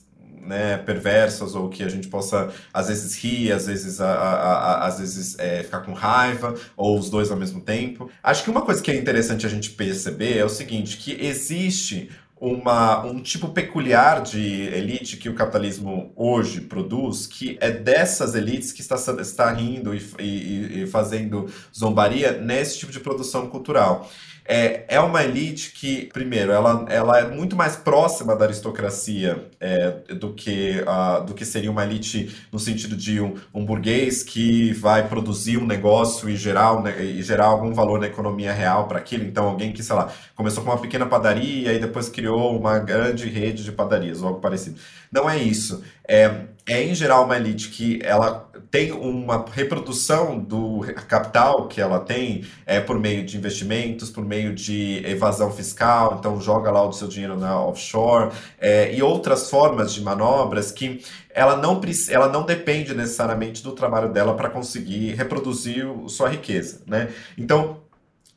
né, 0.50 0.78
perversas 0.78 1.54
ou 1.54 1.70
que 1.70 1.84
a 1.84 1.88
gente 1.88 2.08
possa 2.08 2.52
às 2.74 2.88
vezes 2.88 3.16
rir, 3.24 3.52
às 3.52 3.68
vezes, 3.68 4.02
a, 4.02 4.12
a, 4.12 4.34
a, 4.34 4.88
às 4.88 5.00
vezes 5.00 5.38
é, 5.38 5.62
ficar 5.62 5.82
com 5.82 5.94
raiva 5.94 6.56
ou 6.76 6.98
os 6.98 7.08
dois 7.08 7.30
ao 7.30 7.38
mesmo 7.38 7.62
tempo. 7.62 8.10
Acho 8.24 8.44
que 8.44 8.50
uma 8.50 8.64
coisa 8.64 8.82
que 8.82 8.90
é 8.90 8.96
interessante 8.96 9.46
a 9.46 9.50
gente 9.50 9.70
perceber 9.70 10.38
é 10.38 10.44
o 10.44 10.50
seguinte, 10.50 10.98
que 10.98 11.24
existe 11.24 12.10
uma, 12.42 13.06
um 13.06 13.22
tipo 13.22 13.50
peculiar 13.50 14.24
de 14.24 14.40
elite 14.40 15.18
que 15.18 15.30
o 15.30 15.36
capitalismo 15.36 16.12
hoje 16.16 16.62
produz, 16.62 17.28
que 17.28 17.58
é 17.62 17.70
dessas 17.70 18.34
elites 18.34 18.72
que 18.72 18.82
está, 18.82 18.96
está 18.96 19.52
rindo 19.52 19.94
e, 19.94 20.02
e, 20.20 20.84
e 20.84 20.88
fazendo 20.88 21.48
zombaria 21.78 22.32
nesse 22.32 22.80
tipo 22.80 22.92
de 22.92 23.00
produção 23.00 23.48
cultural 23.48 24.10
é, 24.52 24.84
é 24.88 25.00
uma 25.00 25.24
elite 25.24 25.72
que, 25.74 26.08
primeiro, 26.12 26.52
ela, 26.52 26.84
ela 26.90 27.20
é 27.20 27.30
muito 27.30 27.56
mais 27.56 27.76
próxima 27.76 28.36
da 28.36 28.46
aristocracia 28.46 29.48
é, 29.60 29.92
do, 30.16 30.34
que, 30.34 30.84
do 31.28 31.36
que 31.36 31.46
seria 31.46 31.70
uma 31.70 31.84
elite 31.84 32.36
no 32.52 32.58
sentido 32.58 32.96
de 32.96 33.22
um, 33.22 33.36
um 33.54 33.64
burguês 33.64 34.24
que 34.24 34.74
vai 34.74 35.08
produzir 35.08 35.58
um 35.58 35.68
negócio 35.68 36.28
e 36.28 36.36
gerar, 36.36 36.82
né, 36.82 37.00
e 37.00 37.22
gerar 37.22 37.46
algum 37.46 37.72
valor 37.76 38.00
na 38.00 38.08
economia 38.08 38.52
real 38.52 38.88
para 38.88 38.98
aquilo. 38.98 39.24
Então, 39.24 39.48
alguém 39.48 39.72
que, 39.72 39.84
sei 39.84 39.96
lá, 39.96 40.12
começou 40.36 40.64
com 40.64 40.72
uma 40.72 40.82
pequena 40.82 41.06
padaria 41.06 41.72
e 41.72 41.80
depois 41.80 42.10
criou 42.10 42.58
uma 42.58 42.80
grande 42.80 43.30
rede 43.30 43.64
de 43.64 43.72
padarias, 43.72 44.24
ou 44.24 44.30
algo 44.30 44.42
parecido. 44.42 44.80
Não 45.12 45.30
é 45.30 45.38
isso. 45.38 45.84
É, 46.08 46.46
é 46.70 46.84
em 46.84 46.94
geral 46.94 47.26
uma 47.26 47.36
elite 47.36 47.70
que 47.70 48.00
ela 48.04 48.48
tem 48.70 48.92
uma 48.92 49.44
reprodução 49.52 50.38
do 50.38 50.82
capital 51.08 51.68
que 51.68 51.82
ela 51.82 52.00
tem 52.00 52.46
é, 52.66 52.80
por 52.80 53.00
meio 53.00 53.26
de 53.26 53.36
investimentos, 53.36 54.12
por 54.12 54.24
meio 54.24 54.54
de 54.54 55.04
evasão 55.04 55.52
fiscal, 55.52 56.18
então 56.20 56.40
joga 56.40 56.70
lá 56.70 56.88
o 56.88 56.94
seu 56.94 57.08
dinheiro 57.08 57.36
na 57.36 57.60
offshore 57.60 58.32
é, 58.60 58.94
e 58.94 59.02
outras 59.02 59.50
formas 59.50 59.92
de 59.92 60.02
manobras 60.02 60.72
que 60.72 61.04
ela 61.32 61.58
não, 61.58 61.82
ela 62.10 62.28
não 62.28 62.46
depende 62.46 62.94
necessariamente 62.94 63.64
do 63.64 63.72
trabalho 63.72 64.12
dela 64.14 64.36
para 64.36 64.50
conseguir 64.50 65.16
reproduzir 65.16 65.88
sua 66.08 66.30
riqueza. 66.30 66.82
Né? 66.86 67.10
Então, 67.38 67.78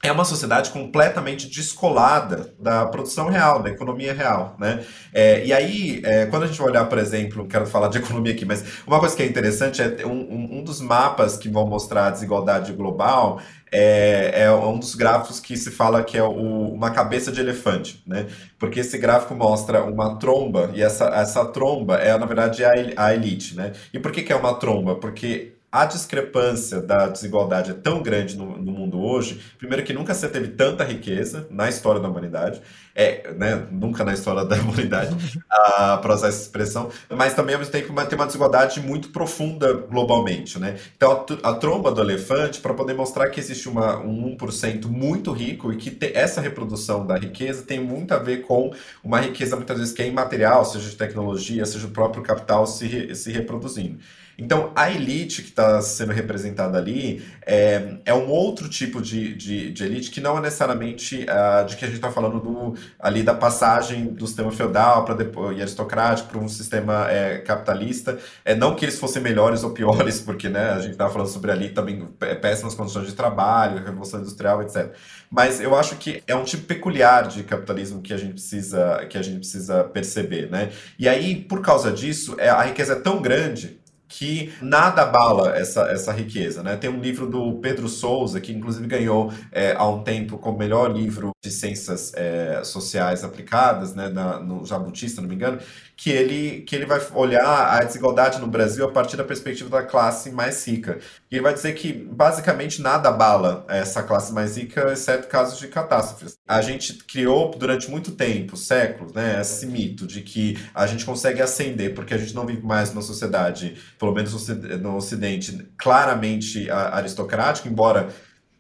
é 0.05 0.11
uma 0.11 0.25
sociedade 0.25 0.71
completamente 0.71 1.49
descolada 1.49 2.53
da 2.59 2.87
produção 2.87 3.29
real, 3.29 3.63
da 3.63 3.71
economia 3.71 4.13
real, 4.13 4.57
né? 4.59 4.85
É, 5.15 5.47
e 5.47 5.53
aí, 5.53 6.03
é, 6.05 6.27
quando 6.27 6.43
a 6.43 6.47
gente 6.49 6.59
vai 6.59 6.71
olhar, 6.71 6.87
por 6.87 6.99
exemplo, 6.99 7.47
quero 7.47 7.67
falar 7.67 7.87
de 7.87 7.99
economia 7.99 8.33
aqui, 8.33 8.45
mas 8.45 8.65
uma 8.85 8.99
coisa 8.99 9.15
que 9.15 9.23
é 9.23 9.27
interessante 9.27 9.81
é 9.81 10.05
um, 10.05 10.59
um 10.59 10.65
dos 10.65 10.81
mapas 10.81 11.37
que 11.37 11.49
vão 11.49 11.69
mostrar 11.69 12.09
a 12.09 12.11
desigualdade 12.11 12.73
global 12.73 13.41
é, 13.73 14.43
é, 14.43 14.53
um 14.53 14.79
dos 14.79 14.95
gráficos 14.95 15.41
que 15.41 15.57
se 15.57 15.71
fala 15.71 16.05
que 16.05 16.19
é 16.19 16.23
o, 16.23 16.31
uma 16.31 16.91
cabeça 16.91 17.33
de 17.33 17.41
elefante, 17.41 18.03
né? 18.07 18.27
Porque 18.59 18.81
esse 18.81 18.99
gráfico 18.99 19.35
mostra 19.35 19.83
uma 19.85 20.19
tromba, 20.19 20.71
e 20.75 20.83
essa, 20.83 21.07
essa 21.07 21.45
tromba 21.47 21.97
é, 21.97 22.17
na 22.19 22.27
verdade, 22.27 22.63
a, 22.65 22.73
a 22.97 23.15
elite, 23.15 23.57
né? 23.57 23.73
E 23.93 23.99
por 23.99 24.13
que, 24.13 24.23
que 24.23 24.33
é 24.33 24.37
uma 24.37 24.55
tromba? 24.55 24.97
Porque 24.97 25.55
a 25.73 25.87
discrepância 25.87 26.83
da 26.83 27.09
desigualdade 27.09 27.71
é 27.71 27.75
tão 27.75 28.03
grande 28.03 28.37
no, 28.37 28.59
no, 28.59 28.71
mundo 28.71 29.01
hoje, 29.01 29.41
primeiro 29.57 29.83
que 29.83 29.95
nunca 29.95 30.13
se 30.13 30.29
teve 30.29 30.49
tanta 30.49 30.85
riqueza 30.85 31.47
na 31.51 31.67
história 31.67 31.99
da 31.99 32.11
humanidade, 32.11 32.61
é, 32.95 33.33
né, 33.33 33.67
nunca 33.71 34.05
na 34.05 34.13
história 34.13 34.45
da 34.45 34.57
humanidade, 34.61 35.17
para 35.49 36.15
usar 36.15 36.29
essa 36.29 36.43
expressão, 36.43 36.91
mas 37.09 37.33
também 37.33 37.55
ao 37.55 37.59
mesmo 37.61 37.73
tempo 37.73 37.87
tem 38.05 38.19
uma 38.19 38.27
desigualdade 38.27 38.81
muito 38.81 39.09
profunda 39.09 39.73
globalmente. 39.73 40.59
Né? 40.59 40.77
Então 40.95 41.25
a, 41.43 41.49
a 41.49 41.55
tromba 41.55 41.91
do 41.91 42.03
elefante, 42.03 42.61
para 42.61 42.75
poder 42.75 42.93
mostrar 42.93 43.31
que 43.31 43.41
existe 43.41 43.67
uma, 43.67 43.97
um 43.99 44.37
1% 44.37 44.85
muito 44.85 45.33
rico 45.33 45.73
e 45.73 45.77
que 45.77 45.91
te, 45.91 46.13
essa 46.15 46.43
reprodução 46.43 47.07
da 47.07 47.17
riqueza 47.17 47.63
tem 47.63 47.81
muito 47.81 48.13
a 48.13 48.19
ver 48.19 48.43
com 48.43 48.75
uma 49.03 49.21
riqueza 49.21 49.57
muitas 49.57 49.79
vezes 49.79 49.95
que 49.95 50.03
é 50.03 50.07
imaterial, 50.07 50.67
seja 50.67 50.91
de 50.91 50.97
tecnologia, 50.97 51.65
seja 51.65 51.87
o 51.87 51.91
próprio 51.91 52.23
capital 52.23 52.67
se, 52.67 53.15
se 53.15 53.33
reproduzindo. 53.33 53.99
Então, 54.43 54.73
a 54.75 54.91
elite 54.91 55.41
que 55.41 55.51
está 55.51 55.81
sendo 55.81 56.11
representada 56.13 56.77
ali 56.77 57.25
é, 57.47 57.95
é 58.05 58.13
um 58.13 58.29
outro 58.29 58.69
tipo 58.69 59.01
de, 59.01 59.35
de, 59.35 59.71
de 59.71 59.85
elite 59.85 60.11
que 60.11 60.21
não 60.21 60.37
é 60.37 60.41
necessariamente 60.41 61.25
uh, 61.25 61.65
de 61.65 61.77
que 61.77 61.85
a 61.85 61.87
gente 61.87 61.97
está 61.97 62.11
falando 62.11 62.41
do, 62.41 62.75
ali 62.99 63.23
da 63.23 63.35
passagem 63.35 64.07
do 64.07 64.27
sistema 64.27 64.51
feudal 64.51 65.05
para 65.05 65.23
e 65.53 65.61
aristocrático 65.61 66.29
para 66.29 66.39
um 66.41 66.49
sistema 66.49 67.09
é, 67.09 67.39
capitalista. 67.39 68.19
É, 68.45 68.53
não 68.53 68.75
que 68.75 68.85
eles 68.85 68.99
fossem 68.99 69.23
melhores 69.23 69.63
ou 69.63 69.71
piores, 69.71 70.19
porque 70.27 70.49
né, 70.49 70.71
a 70.71 70.81
gente 70.81 70.93
estava 70.93 71.13
falando 71.13 71.29
sobre 71.29 71.53
ali 71.53 71.69
também 71.69 72.05
péssimas 72.41 72.75
condições 72.75 73.07
de 73.07 73.13
trabalho, 73.13 73.85
revolução 73.85 74.19
industrial, 74.19 74.61
etc. 74.61 74.93
Mas 75.31 75.61
eu 75.61 75.77
acho 75.77 75.95
que 75.97 76.21
é 76.27 76.35
um 76.35 76.43
tipo 76.43 76.65
peculiar 76.65 77.29
de 77.29 77.45
capitalismo 77.45 78.03
que 78.03 78.13
a 78.13 78.17
gente 78.17 78.33
precisa, 78.33 79.07
que 79.09 79.17
a 79.17 79.23
gente 79.23 79.39
precisa 79.39 79.85
perceber. 79.85 80.51
Né? 80.51 80.73
E 80.99 81.09
aí, 81.09 81.37
por 81.37 81.63
causa 81.63 81.93
disso, 81.93 82.35
é, 82.39 82.49
a 82.49 82.63
riqueza 82.63 82.95
é 82.95 82.97
tão 82.97 83.23
grande 83.23 83.82
que 84.13 84.53
nada 84.61 85.03
abala 85.03 85.57
essa, 85.57 85.91
essa 85.91 86.13
riqueza. 86.13 86.63
Né? 86.63 86.77
Tem 86.77 86.91
um 86.91 87.01
livro 87.01 87.27
do 87.27 87.55
Pedro 87.55 87.89
Souza, 87.89 88.41
que 88.43 88.53
inclusive 88.53 88.87
ganhou 88.87 89.33
é, 89.51 89.73
há 89.73 89.89
um 89.89 90.03
tempo 90.03 90.37
como 90.37 90.59
melhor 90.59 90.95
livro 90.95 91.31
de 91.43 91.51
ciências 91.51 92.13
é, 92.15 92.63
sociais 92.63 93.25
aplicadas, 93.25 93.95
né, 93.95 94.09
na, 94.09 94.39
no 94.39 94.67
Jabuti, 94.67 95.09
se 95.09 95.19
não 95.19 95.29
me 95.29 95.35
engano, 95.35 95.59
que 96.03 96.11
ele, 96.11 96.63
que 96.63 96.75
ele 96.75 96.85
vai 96.85 97.01
olhar 97.15 97.77
a 97.79 97.85
desigualdade 97.85 98.41
no 98.41 98.49
Brasil 98.49 98.85
a 98.85 98.91
partir 98.91 99.17
da 99.17 99.23
perspectiva 99.23 99.71
da 99.71 99.85
classe 99.85 100.33
mais 100.33 100.67
rica. 100.67 100.99
E 101.31 101.37
ele 101.37 101.45
vai 101.45 101.55
dizer 101.55 101.75
que 101.75 101.93
basicamente 101.93 102.83
nada 102.83 103.09
abala 103.09 103.65
essa 103.69 104.03
classe 104.03 104.33
mais 104.33 104.57
rica, 104.57 104.93
exceto 104.93 105.29
casos 105.29 105.61
de 105.61 105.69
catástrofes. 105.69 106.37
A 106.45 106.61
gente 106.61 106.95
criou 107.05 107.53
durante 107.57 107.89
muito 107.89 108.11
tempo, 108.11 108.57
séculos, 108.57 109.13
né, 109.13 109.41
esse 109.41 109.65
mito 109.65 110.05
de 110.05 110.23
que 110.23 110.59
a 110.75 110.89
gente 110.89 111.05
consegue 111.05 111.41
ascender 111.41 111.95
porque 111.95 112.15
a 112.15 112.19
gente 112.19 112.35
não 112.35 112.45
vive 112.45 112.67
mais 112.67 112.91
numa 112.91 113.01
sociedade, 113.01 113.77
pelo 113.97 114.13
menos 114.13 114.49
no 114.81 114.97
Ocidente, 114.97 115.69
claramente 115.79 116.69
aristocrática, 116.69 117.69
embora 117.69 118.09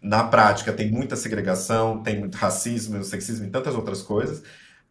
na 0.01 0.23
prática 0.23 0.73
tem 0.73 0.93
muita 0.93 1.17
segregação, 1.17 2.05
tem 2.05 2.21
muito 2.21 2.37
racismo, 2.37 3.03
sexismo 3.03 3.47
e 3.47 3.51
tantas 3.51 3.75
outras 3.75 4.01
coisas, 4.01 4.45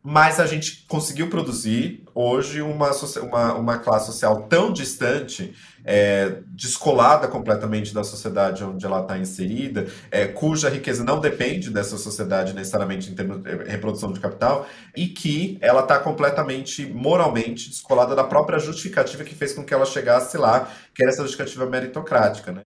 mas 0.04 0.40
a 0.40 0.48
gente 0.48 0.86
conseguiu 0.88 1.30
produzir 1.30 2.04
hoje 2.16 2.62
uma, 2.62 2.92
uma, 3.22 3.54
uma 3.54 3.78
classe 3.78 4.08
social 4.08 4.44
tão 4.44 4.74
distante, 4.74 5.54
é, 5.86 6.40
descolada 6.48 7.28
completamente 7.28 7.94
da 7.94 8.04
sociedade 8.04 8.64
onde 8.64 8.84
ela 8.86 9.02
está 9.02 9.18
inserida, 9.18 9.88
é, 10.10 10.28
cuja 10.28 10.70
riqueza 10.70 11.04
não 11.04 11.20
depende 11.20 11.70
dessa 11.70 11.98
sociedade 11.98 12.54
necessariamente 12.54 13.12
em 13.12 13.16
termos 13.16 13.44
de 13.44 13.56
reprodução 13.70 14.12
de 14.12 14.20
capital, 14.20 14.68
e 14.96 15.08
que 15.08 15.58
ela 15.62 15.82
está 15.82 16.00
completamente 16.00 16.86
moralmente 16.86 17.70
descolada 17.70 18.16
da 18.16 18.24
própria 18.24 18.60
justificativa 18.60 19.24
que 19.24 19.36
fez 19.36 19.54
com 19.54 19.64
que 19.64 19.74
ela 19.74 19.86
chegasse 19.86 20.36
lá, 20.38 20.68
que 20.96 21.04
era 21.04 21.12
essa 21.12 21.22
justificativa 21.22 21.66
meritocrática. 21.68 22.52
Né? 22.52 22.62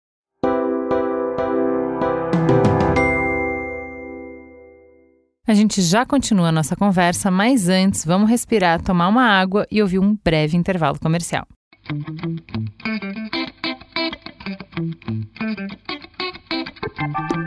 A 5.48 5.54
gente 5.54 5.80
já 5.80 6.04
continua 6.08 6.48
a 6.48 6.52
nossa 6.52 6.76
conversa, 6.76 7.30
mas 7.30 7.70
antes 7.70 8.04
vamos 8.04 8.28
respirar, 8.28 8.82
tomar 8.82 9.08
uma 9.08 9.26
água 9.26 9.68
e 9.70 9.80
ouvir 9.80 10.00
um 10.00 10.18
breve 10.24 10.58
intervalo 10.58 11.00
comercial. 11.00 11.48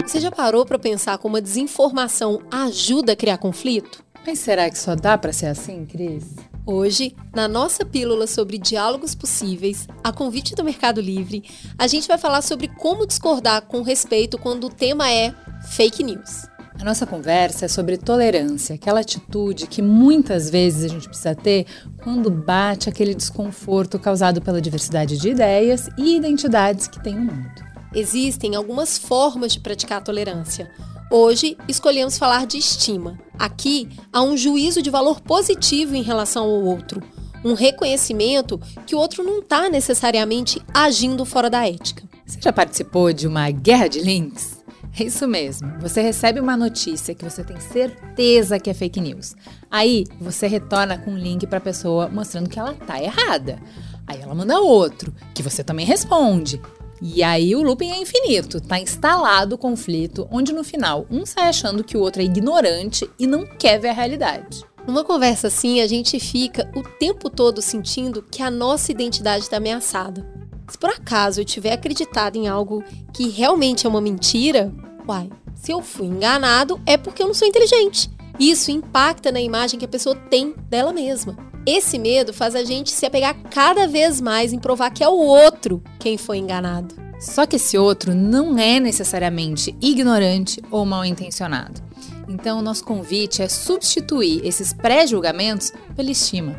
Você 0.06 0.20
já 0.20 0.30
parou 0.30 0.64
para 0.64 0.78
pensar 0.78 1.18
como 1.18 1.38
a 1.38 1.40
desinformação 1.40 2.40
ajuda 2.52 3.14
a 3.14 3.16
criar 3.16 3.38
conflito? 3.38 4.04
Mas 4.24 4.38
será 4.38 4.70
que 4.70 4.78
só 4.78 4.94
dá 4.94 5.18
para 5.18 5.32
ser 5.32 5.46
assim, 5.46 5.84
Cris? 5.84 6.36
Hoje, 6.64 7.16
na 7.34 7.48
nossa 7.48 7.84
pílula 7.84 8.28
sobre 8.28 8.58
diálogos 8.58 9.16
possíveis, 9.16 9.88
a 10.04 10.12
convite 10.12 10.54
do 10.54 10.62
Mercado 10.62 11.00
Livre, 11.00 11.42
a 11.76 11.88
gente 11.88 12.06
vai 12.06 12.18
falar 12.18 12.42
sobre 12.42 12.68
como 12.68 13.06
discordar 13.06 13.62
com 13.62 13.82
respeito 13.82 14.38
quando 14.38 14.68
o 14.68 14.70
tema 14.70 15.10
é 15.10 15.34
fake 15.72 16.04
news. 16.04 16.46
A 16.80 16.84
nossa 16.84 17.04
conversa 17.04 17.64
é 17.64 17.68
sobre 17.68 17.96
tolerância, 17.96 18.76
aquela 18.76 19.00
atitude 19.00 19.66
que 19.66 19.82
muitas 19.82 20.48
vezes 20.48 20.84
a 20.84 20.88
gente 20.88 21.08
precisa 21.08 21.34
ter 21.34 21.66
quando 22.04 22.30
bate 22.30 22.88
aquele 22.88 23.16
desconforto 23.16 23.98
causado 23.98 24.40
pela 24.40 24.60
diversidade 24.60 25.18
de 25.18 25.30
ideias 25.30 25.88
e 25.98 26.16
identidades 26.16 26.86
que 26.86 27.02
tem 27.02 27.16
o 27.16 27.20
mundo. 27.20 27.50
Existem 27.92 28.54
algumas 28.54 28.96
formas 28.96 29.52
de 29.52 29.60
praticar 29.60 29.98
a 29.98 30.02
tolerância. 30.02 30.70
Hoje, 31.10 31.56
escolhemos 31.66 32.16
falar 32.16 32.46
de 32.46 32.58
estima. 32.58 33.18
Aqui, 33.36 33.88
há 34.12 34.22
um 34.22 34.36
juízo 34.36 34.80
de 34.80 34.88
valor 34.88 35.20
positivo 35.20 35.96
em 35.96 36.02
relação 36.02 36.44
ao 36.44 36.62
outro, 36.62 37.02
um 37.44 37.54
reconhecimento 37.54 38.60
que 38.86 38.94
o 38.94 38.98
outro 38.98 39.24
não 39.24 39.40
está 39.40 39.68
necessariamente 39.68 40.62
agindo 40.72 41.24
fora 41.24 41.50
da 41.50 41.66
ética. 41.66 42.04
Você 42.24 42.38
já 42.40 42.52
participou 42.52 43.12
de 43.12 43.26
uma 43.26 43.50
guerra 43.50 43.88
de 43.88 44.00
links? 44.00 44.57
É 44.98 45.04
isso 45.04 45.28
mesmo. 45.28 45.78
Você 45.80 46.00
recebe 46.00 46.40
uma 46.40 46.56
notícia 46.56 47.14
que 47.14 47.24
você 47.24 47.44
tem 47.44 47.60
certeza 47.60 48.58
que 48.58 48.68
é 48.68 48.74
fake 48.74 49.00
news. 49.00 49.36
Aí 49.70 50.04
você 50.20 50.46
retorna 50.46 50.98
com 50.98 51.12
um 51.12 51.18
link 51.18 51.46
para 51.46 51.58
a 51.58 51.60
pessoa 51.60 52.08
mostrando 52.08 52.48
que 52.48 52.58
ela 52.58 52.74
tá 52.74 53.00
errada. 53.00 53.60
Aí 54.06 54.20
ela 54.20 54.34
manda 54.34 54.58
outro, 54.58 55.14
que 55.34 55.42
você 55.42 55.62
também 55.62 55.86
responde. 55.86 56.60
E 57.00 57.22
aí 57.22 57.54
o 57.54 57.62
looping 57.62 57.90
é 57.90 58.00
infinito, 58.00 58.60
tá 58.60 58.80
instalado 58.80 59.54
o 59.54 59.58
conflito, 59.58 60.26
onde 60.32 60.52
no 60.52 60.64
final 60.64 61.06
um 61.08 61.24
sai 61.24 61.48
achando 61.48 61.84
que 61.84 61.96
o 61.96 62.00
outro 62.00 62.20
é 62.20 62.24
ignorante 62.24 63.08
e 63.18 63.26
não 63.26 63.46
quer 63.46 63.78
ver 63.78 63.90
a 63.90 63.92
realidade. 63.92 64.64
Numa 64.84 65.04
conversa 65.04 65.46
assim, 65.46 65.80
a 65.80 65.86
gente 65.86 66.18
fica 66.18 66.68
o 66.74 66.82
tempo 66.82 67.30
todo 67.30 67.62
sentindo 67.62 68.22
que 68.22 68.42
a 68.42 68.50
nossa 68.50 68.90
identidade 68.90 69.44
está 69.44 69.58
ameaçada. 69.58 70.26
Se 70.68 70.76
por 70.76 70.90
acaso 70.90 71.40
eu 71.40 71.44
tiver 71.44 71.72
acreditado 71.72 72.36
em 72.36 72.46
algo 72.46 72.84
que 73.12 73.28
realmente 73.28 73.86
é 73.86 73.88
uma 73.88 74.00
mentira, 74.00 74.72
uai, 75.08 75.30
se 75.54 75.72
eu 75.72 75.82
fui 75.82 76.06
enganado 76.06 76.80
é 76.84 76.96
porque 76.96 77.22
eu 77.22 77.26
não 77.26 77.34
sou 77.34 77.48
inteligente. 77.48 78.10
Isso 78.38 78.70
impacta 78.70 79.32
na 79.32 79.40
imagem 79.40 79.78
que 79.78 79.84
a 79.84 79.88
pessoa 79.88 80.14
tem 80.14 80.54
dela 80.68 80.92
mesma. 80.92 81.36
Esse 81.66 81.98
medo 81.98 82.32
faz 82.32 82.54
a 82.54 82.64
gente 82.64 82.90
se 82.90 83.04
apegar 83.04 83.36
cada 83.50 83.88
vez 83.88 84.20
mais 84.20 84.52
em 84.52 84.58
provar 84.58 84.90
que 84.90 85.02
é 85.02 85.08
o 85.08 85.18
outro 85.18 85.82
quem 85.98 86.16
foi 86.16 86.38
enganado. 86.38 86.94
Só 87.20 87.46
que 87.46 87.56
esse 87.56 87.76
outro 87.76 88.14
não 88.14 88.56
é 88.56 88.78
necessariamente 88.78 89.76
ignorante 89.80 90.62
ou 90.70 90.86
mal 90.86 91.04
intencionado. 91.04 91.82
Então, 92.28 92.58
o 92.58 92.62
nosso 92.62 92.84
convite 92.84 93.42
é 93.42 93.48
substituir 93.48 94.46
esses 94.46 94.72
pré-julgamentos 94.72 95.72
pela 95.96 96.10
estima. 96.10 96.54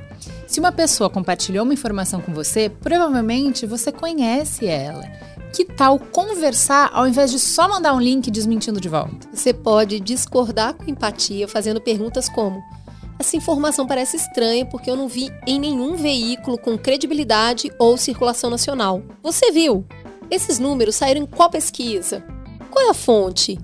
Se 0.50 0.60
uma 0.60 0.72
pessoa 0.72 1.12
compartilhou 1.12 1.64
uma 1.64 1.76
informação 1.76 2.20
com 2.20 2.34
você, 2.34 2.70
provavelmente 2.70 3.68
você 3.68 3.92
conhece 3.92 4.66
ela. 4.66 5.04
Que 5.54 5.64
tal 5.64 6.00
conversar 6.00 6.90
ao 6.92 7.08
invés 7.08 7.30
de 7.30 7.38
só 7.38 7.70
mandar 7.70 7.94
um 7.94 8.02
link 8.02 8.32
desmentindo 8.32 8.82
de 8.82 8.90
volta? 8.90 9.30
Você 9.32 9.54
pode 9.54 10.00
discordar 10.00 10.74
com 10.74 10.90
empatia 10.90 11.48
fazendo 11.48 11.80
perguntas 11.80 12.28
como: 12.28 12.64
Essa 13.20 13.38
informação 13.38 13.86
parece 13.86 14.18
estranha 14.18 14.66
porque 14.66 14.90
eu 14.90 14.96
não 14.96 15.08
vi 15.08 15.32
em 15.46 15.60
nenhum 15.60 15.96
veículo 15.96 16.58
com 16.58 16.80
credibilidade 16.80 17.72
ou 17.78 17.96
circulação 17.96 18.50
nacional. 18.50 19.04
Você 19.22 19.52
viu? 19.52 19.86
Esses 20.32 20.58
números 20.58 20.96
saíram 20.96 21.22
em 21.22 21.28
qual 21.28 21.52
pesquisa? 21.52 22.26
Qual 22.72 22.88
é 22.88 22.90
a 22.90 22.96
fonte? 22.96 23.60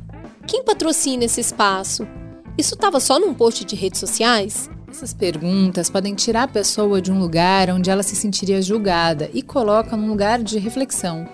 Quem 0.45 0.63
patrocina 0.63 1.25
esse 1.25 1.41
espaço? 1.41 2.07
Isso 2.55 2.75
estava 2.75 2.99
só 2.99 3.19
num 3.19 3.33
post 3.33 3.65
de 3.65 3.75
redes 3.75 3.99
sociais? 3.99 4.69
Essas 4.95 5.13
perguntas 5.13 5.89
podem 5.89 6.15
tirar 6.15 6.43
a 6.43 6.47
pessoa 6.47 7.01
de 7.01 7.11
um 7.11 7.19
lugar 7.19 7.69
onde 7.69 7.89
ela 7.89 8.01
se 8.01 8.15
sentiria 8.15 8.61
julgada 8.61 9.29
e 9.33 9.41
coloca 9.41 9.97
num 9.97 10.07
lugar 10.07 10.41
de 10.41 10.57
reflexão, 10.57 11.27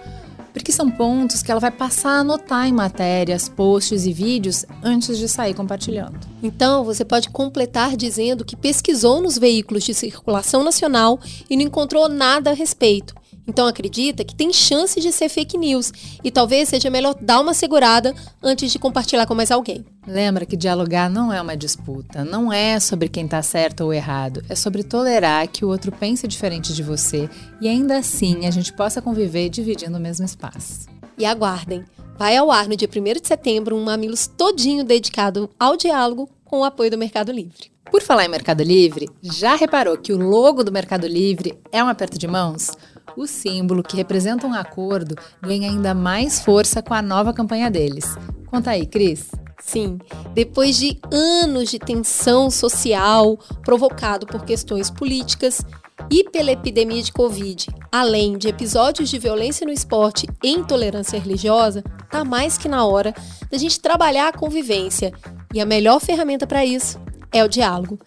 porque 0.51 0.71
são 0.71 0.89
pontos 0.89 1.43
que 1.43 1.51
ela 1.51 1.59
vai 1.59 1.69
passar 1.69 2.09
a 2.09 2.19
anotar 2.21 2.67
em 2.67 2.73
matérias, 2.73 3.47
posts 3.47 4.07
e 4.07 4.11
vídeos 4.11 4.65
antes 4.81 5.15
de 5.15 5.29
sair 5.29 5.53
compartilhando. 5.53 6.19
Então, 6.41 6.83
você 6.83 7.05
pode 7.05 7.29
completar 7.29 7.95
dizendo 7.95 8.43
que 8.43 8.55
pesquisou 8.55 9.21
nos 9.21 9.37
veículos 9.37 9.83
de 9.83 9.93
circulação 9.93 10.63
nacional 10.63 11.19
e 11.47 11.55
não 11.55 11.61
encontrou 11.61 12.09
nada 12.09 12.49
a 12.49 12.55
respeito 12.55 13.13
então 13.47 13.67
acredita 13.67 14.23
que 14.23 14.35
tem 14.35 14.53
chance 14.53 14.99
de 14.99 15.11
ser 15.11 15.29
fake 15.29 15.57
news 15.57 15.91
e 16.23 16.31
talvez 16.31 16.69
seja 16.69 16.89
melhor 16.89 17.15
dar 17.19 17.39
uma 17.39 17.53
segurada 17.53 18.13
antes 18.41 18.71
de 18.71 18.79
compartilhar 18.79 19.25
com 19.25 19.35
mais 19.35 19.51
alguém. 19.51 19.85
Lembra 20.07 20.45
que 20.45 20.57
dialogar 20.57 21.09
não 21.09 21.31
é 21.31 21.41
uma 21.41 21.55
disputa, 21.55 22.25
não 22.25 22.51
é 22.51 22.79
sobre 22.79 23.07
quem 23.07 23.25
está 23.25 23.41
certo 23.41 23.81
ou 23.81 23.93
errado, 23.93 24.43
é 24.49 24.55
sobre 24.55 24.83
tolerar 24.83 25.47
que 25.47 25.63
o 25.63 25.69
outro 25.69 25.91
pense 25.91 26.27
diferente 26.27 26.73
de 26.73 26.83
você 26.83 27.29
e 27.61 27.67
ainda 27.67 27.97
assim 27.97 28.45
a 28.45 28.51
gente 28.51 28.73
possa 28.73 29.01
conviver 29.01 29.49
dividindo 29.49 29.97
o 29.97 30.01
mesmo 30.01 30.25
espaço. 30.25 30.87
E 31.17 31.25
aguardem, 31.25 31.83
vai 32.17 32.35
ao 32.35 32.51
ar 32.51 32.67
no 32.67 32.75
dia 32.75 32.89
1 32.89 33.21
de 33.21 33.27
setembro 33.27 33.75
um 33.75 33.83
Mamilos 33.83 34.27
todinho 34.27 34.83
dedicado 34.83 35.49
ao 35.59 35.77
diálogo 35.77 36.29
com 36.43 36.59
o 36.59 36.63
apoio 36.63 36.91
do 36.91 36.97
Mercado 36.97 37.31
Livre. 37.31 37.71
Por 37.91 38.01
falar 38.01 38.23
em 38.23 38.29
Mercado 38.29 38.63
Livre, 38.63 39.09
já 39.21 39.55
reparou 39.55 39.97
que 39.97 40.13
o 40.13 40.17
logo 40.17 40.63
do 40.63 40.71
Mercado 40.71 41.05
Livre 41.07 41.59
é 41.71 41.83
um 41.83 41.89
aperto 41.89 42.17
de 42.17 42.25
mãos? 42.25 42.71
O 43.15 43.27
símbolo, 43.27 43.83
que 43.83 43.97
representa 43.97 44.47
um 44.47 44.53
acordo, 44.53 45.15
ganha 45.41 45.69
ainda 45.69 45.93
mais 45.93 46.41
força 46.41 46.81
com 46.81 46.93
a 46.93 47.01
nova 47.01 47.33
campanha 47.33 47.69
deles. 47.69 48.15
Conta 48.47 48.71
aí, 48.71 48.85
Cris. 48.85 49.29
Sim, 49.61 49.99
depois 50.33 50.75
de 50.77 50.99
anos 51.11 51.69
de 51.69 51.77
tensão 51.77 52.49
social 52.49 53.37
provocado 53.63 54.25
por 54.25 54.43
questões 54.43 54.89
políticas 54.89 55.63
e 56.09 56.23
pela 56.23 56.51
epidemia 56.51 57.03
de 57.03 57.11
Covid, 57.11 57.67
além 57.91 58.37
de 58.37 58.47
episódios 58.47 59.09
de 59.09 59.19
violência 59.19 59.65
no 59.65 59.71
esporte 59.71 60.27
e 60.43 60.49
intolerância 60.49 61.19
religiosa, 61.19 61.83
tá 62.09 62.23
mais 62.23 62.57
que 62.57 62.67
na 62.67 62.85
hora 62.85 63.13
da 63.51 63.57
gente 63.57 63.79
trabalhar 63.79 64.29
a 64.29 64.37
convivência. 64.37 65.13
E 65.53 65.61
a 65.61 65.65
melhor 65.65 65.99
ferramenta 65.99 66.47
para 66.47 66.65
isso 66.65 66.99
é 67.31 67.43
o 67.43 67.49
diálogo. 67.49 67.99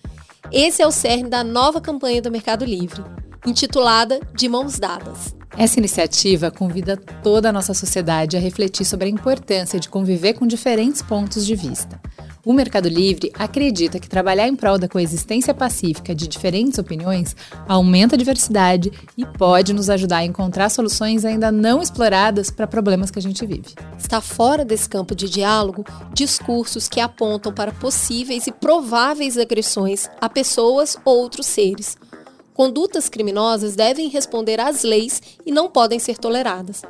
Esse 0.51 0.83
é 0.83 0.87
o 0.87 0.91
cerne 0.91 1.29
da 1.29 1.45
nova 1.45 1.81
campanha 1.81 2.21
do 2.21 2.31
Mercado 2.31 2.65
Livre 2.65 3.03
intitulada 3.47 4.21
De 4.35 4.49
Mãos 4.49 4.79
Dadas. 4.79 5.35
Essa 5.57 5.79
iniciativa 5.79 6.51
convida 6.51 6.97
toda 6.97 7.51
a 7.51 7.53
nossa 7.53 7.75
sociedade 7.75 8.37
a 8.37 8.41
refletir 8.41 8.85
sobre 8.85 9.07
a 9.07 9.11
importância 9.11 9.79
de 9.79 9.89
conviver 9.89 10.33
com 10.35 10.47
diferentes 10.47 11.03
pontos 11.03 11.47
de 11.47 11.55
vista. 11.55 12.01
O 12.45 12.53
Mercado 12.53 12.89
Livre 12.89 13.33
acredita 13.39 13.99
que 13.99 14.09
trabalhar 14.09 14.47
em 14.47 14.55
prol 14.55 14.79
da 14.79 14.89
coexistência 14.89 15.55
pacífica 15.55 16.15
de 16.15 16.29
diferentes 16.29 16.79
opiniões 16.79 17.35
aumenta 17.67 18.17
a 18.17 18.19
diversidade 18.19 18.93
e 19.17 19.25
pode 19.25 19.73
nos 19.73 19.89
ajudar 19.89 20.19
a 20.19 20.25
encontrar 20.25 20.69
soluções 20.69 21.25
ainda 21.25 21.51
não 21.51 21.81
exploradas 21.81 22.51
para 22.51 22.67
problemas 22.67 23.11
que 23.11 23.19
a 23.19 23.23
gente 23.23 23.47
vive. 23.47 23.75
Está 23.99 24.21
fora 24.21 24.63
desse 24.63 24.89
campo 24.89 25.15
de 25.15 25.31
diálogo 25.31 25.85
discursos 26.13 26.87
que 26.87 27.01
apontam 27.01 27.53
para 27.53 27.73
possíveis 27.73 28.47
e 28.47 28.53
prováveis 28.53 29.39
agressões 29.39 30.11
a 30.21 30.29
pessoas 30.29 30.99
ou 31.03 31.21
outros 31.21 31.47
seres 31.47 31.97
Condutas 32.55 33.09
criminosas 33.09 33.75
devem 33.75 34.09
responder 34.09 34.61
às 34.61 34.85
leis 34.85 35.21
e 35.45 35.51
não 35.51 35.69
podem 35.69 35.99
ser 35.99 36.17
toleradas. 36.17 36.83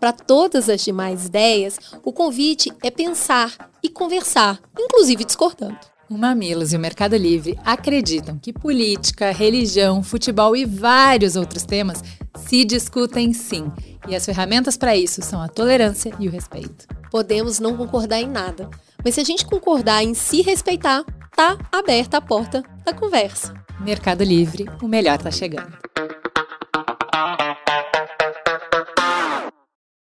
Para 0.00 0.12
todas 0.12 0.68
as 0.68 0.84
demais 0.84 1.26
ideias, 1.26 1.78
o 2.04 2.12
convite 2.12 2.72
é 2.82 2.90
pensar 2.90 3.70
e 3.80 3.88
conversar, 3.88 4.60
inclusive 4.76 5.24
discordando. 5.24 5.78
O 6.10 6.18
Mamilos 6.18 6.72
e 6.72 6.76
o 6.76 6.80
Mercado 6.80 7.16
Livre 7.16 7.56
acreditam 7.64 8.38
que 8.38 8.52
política, 8.52 9.30
religião, 9.30 10.02
futebol 10.02 10.56
e 10.56 10.64
vários 10.64 11.36
outros 11.36 11.62
temas 11.62 12.02
se 12.36 12.64
discutem 12.64 13.32
sim. 13.32 13.72
E 14.08 14.16
as 14.16 14.26
ferramentas 14.26 14.76
para 14.76 14.96
isso 14.96 15.22
são 15.22 15.40
a 15.40 15.48
tolerância 15.48 16.12
e 16.18 16.26
o 16.26 16.30
respeito. 16.30 16.88
Podemos 17.08 17.60
não 17.60 17.76
concordar 17.76 18.20
em 18.20 18.28
nada, 18.28 18.68
mas 19.02 19.14
se 19.14 19.20
a 19.20 19.24
gente 19.24 19.46
concordar 19.46 20.02
em 20.02 20.12
se 20.12 20.42
respeitar, 20.42 21.04
tá 21.36 21.56
aberta 21.70 22.16
a 22.16 22.20
porta 22.20 22.64
da 22.84 22.92
conversa. 22.92 23.63
Mercado 23.80 24.24
Livre, 24.24 24.66
o 24.82 24.88
melhor 24.88 25.18
tá 25.18 25.30
chegando. 25.30 25.76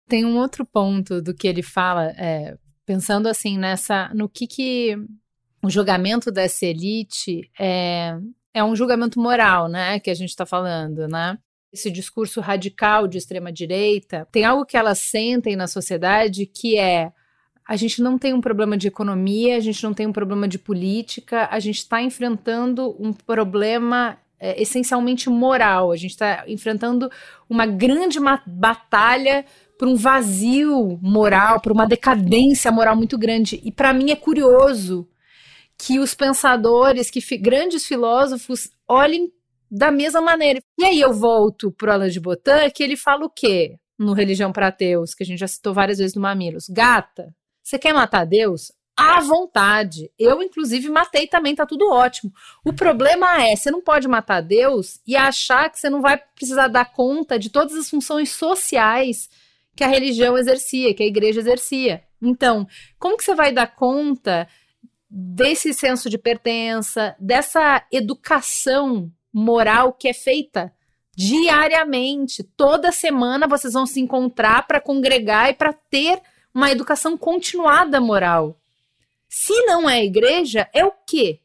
Tem 0.09 0.25
um 0.25 0.39
outro 0.39 0.65
ponto 0.65 1.21
do 1.21 1.35
que 1.35 1.49
ele 1.49 1.63
fala, 1.63 2.13
é, 2.17 2.57
pensando 2.85 3.29
assim 3.29 3.59
nessa, 3.59 4.09
no 4.15 4.29
que 4.29 4.47
que 4.47 4.97
o 5.63 5.69
julgamento 5.69 6.31
dessa 6.31 6.65
elite 6.65 7.51
é, 7.59 8.17
é 8.55 8.63
um 8.63 8.77
julgamento 8.77 9.21
moral, 9.21 9.69
né, 9.69 9.99
que 9.99 10.11
a 10.11 10.15
gente 10.15 10.31
está 10.31 10.47
falando, 10.47 11.09
né? 11.09 11.37
Esse 11.73 11.91
discurso 11.91 12.41
radical 12.41 13.09
de 13.09 13.19
extrema 13.19 13.53
direita 13.53 14.27
tem 14.31 14.45
algo 14.45 14.65
que 14.65 14.77
elas 14.77 14.99
sentem 14.99 15.57
na 15.57 15.67
sociedade 15.67 16.47
que 16.47 16.79
é 16.79 17.13
a 17.67 17.75
gente 17.75 18.01
não 18.01 18.17
tem 18.17 18.33
um 18.33 18.41
problema 18.41 18.77
de 18.77 18.87
economia, 18.87 19.57
a 19.57 19.61
gente 19.61 19.83
não 19.83 19.93
tem 19.93 20.07
um 20.07 20.13
problema 20.13 20.47
de 20.47 20.59
política, 20.59 21.49
a 21.51 21.59
gente 21.59 21.79
está 21.79 22.01
enfrentando 22.01 22.95
um 22.99 23.13
problema 23.13 24.19
é, 24.39 24.61
essencialmente 24.61 25.29
moral. 25.29 25.91
A 25.91 25.97
gente 25.97 26.13
está 26.13 26.45
enfrentando 26.47 27.11
uma 27.49 27.67
grande 27.67 28.19
batalha 28.47 29.45
por 29.79 29.89
um 29.89 29.97
vazio 29.97 30.99
moral, 31.03 31.61
por 31.61 31.73
uma 31.73 31.87
decadência 31.87 32.71
moral 32.71 32.97
muito 32.97 33.19
grande. 33.19 33.61
E 33.65 33.73
para 33.73 33.93
mim 33.93 34.11
é 34.11 34.17
curioso 34.17 35.09
que 35.79 35.99
os 35.99 36.15
pensadores, 36.15 37.11
que 37.11 37.21
fi 37.21 37.37
grandes 37.37 37.85
filósofos 37.85 38.71
olhem 38.89 39.31
da 39.71 39.91
mesma 39.91 40.21
maneira. 40.21 40.61
E 40.79 40.85
aí 40.85 41.01
eu 41.01 41.13
volto 41.13 41.73
para 41.73 41.95
Alain 41.95 42.11
de 42.11 42.21
Botton, 42.21 42.71
que 42.75 42.83
ele 42.83 42.97
fala 42.97 43.27
o 43.27 43.31
quê? 43.31 43.77
No 43.99 44.13
Religião 44.13 44.53
para 44.53 44.69
Ateus, 44.69 45.15
que 45.15 45.23
a 45.23 45.27
gente 45.27 45.41
já 45.41 45.49
citou 45.49 45.75
várias 45.75 45.99
vezes 45.99 46.15
no 46.15 46.23
Mamilos. 46.23 46.69
Gata, 46.69 47.35
você 47.67 47.81
quer 47.81 47.93
matar 47.93 48.25
Deus? 48.25 48.71
À 48.97 49.21
vontade. 49.21 50.09
Eu, 50.17 50.41
inclusive, 50.41 50.89
matei 50.89 51.27
também, 51.27 51.53
tá 51.53 51.67
tudo 51.67 51.91
ótimo. 51.91 52.33
O 52.65 52.73
problema 52.73 53.43
é, 53.43 53.57
você 53.57 53.73
não 53.73 53.83
pode 53.83 54.07
matar 54.07 54.41
Deus 54.41 55.01
e 55.05 55.17
achar 55.17 55.69
que 55.69 55.81
você 55.81 55.91
não 55.91 56.01
vai 56.01 56.17
precisar 56.17 56.69
dar 56.69 56.93
conta 56.93 57.37
de 57.37 57.51
todas 57.51 57.75
as 57.75 57.91
funções 57.91 58.31
sociais 58.31 59.29
que 59.75 59.83
a 59.83 59.89
religião 59.89 60.39
exercia, 60.39 60.95
que 60.95 61.03
a 61.03 61.07
igreja 61.07 61.41
exercia. 61.41 62.05
Então, 62.23 62.69
como 63.01 63.17
que 63.17 63.25
você 63.25 63.35
vai 63.35 63.51
dar 63.51 63.67
conta 63.67 64.47
desse 65.11 65.75
senso 65.75 66.09
de 66.09 66.17
pertença, 66.17 67.17
dessa 67.19 67.85
educação 67.93 69.11
moral 69.33 69.93
que 69.93 70.07
é 70.07 70.15
feita 70.15 70.73
diariamente? 71.17 72.45
Toda 72.45 72.93
semana 72.93 73.49
vocês 73.49 73.73
vão 73.73 73.87
se 73.87 74.01
encontrar 74.01 74.69
para 74.69 74.81
congregar 74.81 75.51
e 75.51 75.55
para 75.55 75.73
ter 75.73 76.23
uma 76.57 76.71
educação 76.71 77.19
continuada 77.19 78.01
moral. 78.01 78.59
Se 79.29 79.53
não 79.67 79.89
é 79.89 80.03
igreja, 80.03 80.67
é 80.73 80.87
o 80.87 80.93
quê? 81.07 81.41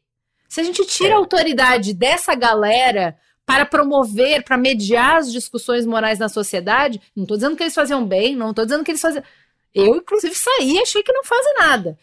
Se 0.48 0.58
a 0.58 0.64
gente 0.64 0.86
tira 0.86 1.14
a 1.14 1.18
autoridade 1.18 1.92
dessa 1.92 2.34
galera 2.34 3.18
para 3.44 3.66
promover, 3.66 4.42
para 4.42 4.56
mediar 4.56 5.16
as 5.16 5.30
discussões 5.30 5.84
morais 5.84 6.18
na 6.18 6.30
sociedade, 6.30 6.98
não 7.14 7.24
estou 7.24 7.36
dizendo 7.36 7.54
que 7.54 7.62
eles 7.62 7.74
faziam 7.74 8.06
bem, 8.06 8.34
não 8.34 8.50
estou 8.50 8.64
dizendo 8.64 8.82
que 8.82 8.90
eles 8.90 9.02
faziam. 9.02 9.22
Eu, 9.74 9.96
inclusive, 9.96 10.34
saí 10.34 10.76
e 10.76 10.82
achei 10.82 11.02
que 11.02 11.12
não 11.12 11.24
fazem 11.24 11.54
nada. 11.58 11.98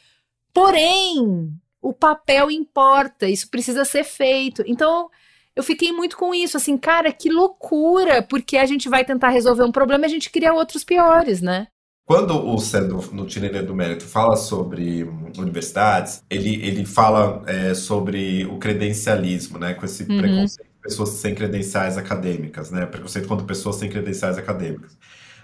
Porém, 0.53 1.51
o 1.81 1.91
papel 1.91 2.51
importa, 2.51 3.27
isso 3.27 3.49
precisa 3.49 3.85
ser 3.85 4.03
feito. 4.03 4.63
Então, 4.67 5.09
eu 5.55 5.63
fiquei 5.63 5.91
muito 5.91 6.15
com 6.15 6.31
isso, 6.31 6.57
assim, 6.57 6.77
cara, 6.77 7.11
que 7.11 7.31
loucura, 7.31 8.21
porque 8.21 8.55
a 8.55 8.67
gente 8.67 8.87
vai 8.87 9.03
tentar 9.03 9.29
resolver 9.29 9.63
um 9.63 9.71
problema 9.71 10.05
e 10.05 10.05
a 10.05 10.09
gente 10.09 10.29
cria 10.29 10.53
outros 10.53 10.83
piores, 10.83 11.41
né? 11.41 11.69
Quando 12.09 12.43
o 12.43 12.57
Sandro, 12.57 13.07
no 13.13 13.23
Tirania 13.27 13.61
do 13.61 13.75
Mérito, 13.75 14.03
fala 14.03 14.35
sobre 14.35 15.03
universidades, 15.37 16.23
ele, 16.27 16.55
ele 16.65 16.83
fala 16.83 17.43
é, 17.45 17.75
sobre 17.75 18.47
o 18.47 18.57
credencialismo, 18.57 19.59
né? 19.59 19.75
Com 19.75 19.85
esse 19.85 20.01
uhum. 20.09 20.17
preconceito 20.17 20.67
de 20.67 20.81
pessoas 20.81 21.09
sem 21.09 21.35
credenciais 21.35 21.99
acadêmicas, 21.99 22.71
né? 22.71 22.87
Preconceito 22.87 23.27
contra 23.27 23.45
pessoas 23.45 23.75
sem 23.75 23.91
credenciais 23.91 24.39
acadêmicas 24.39 24.97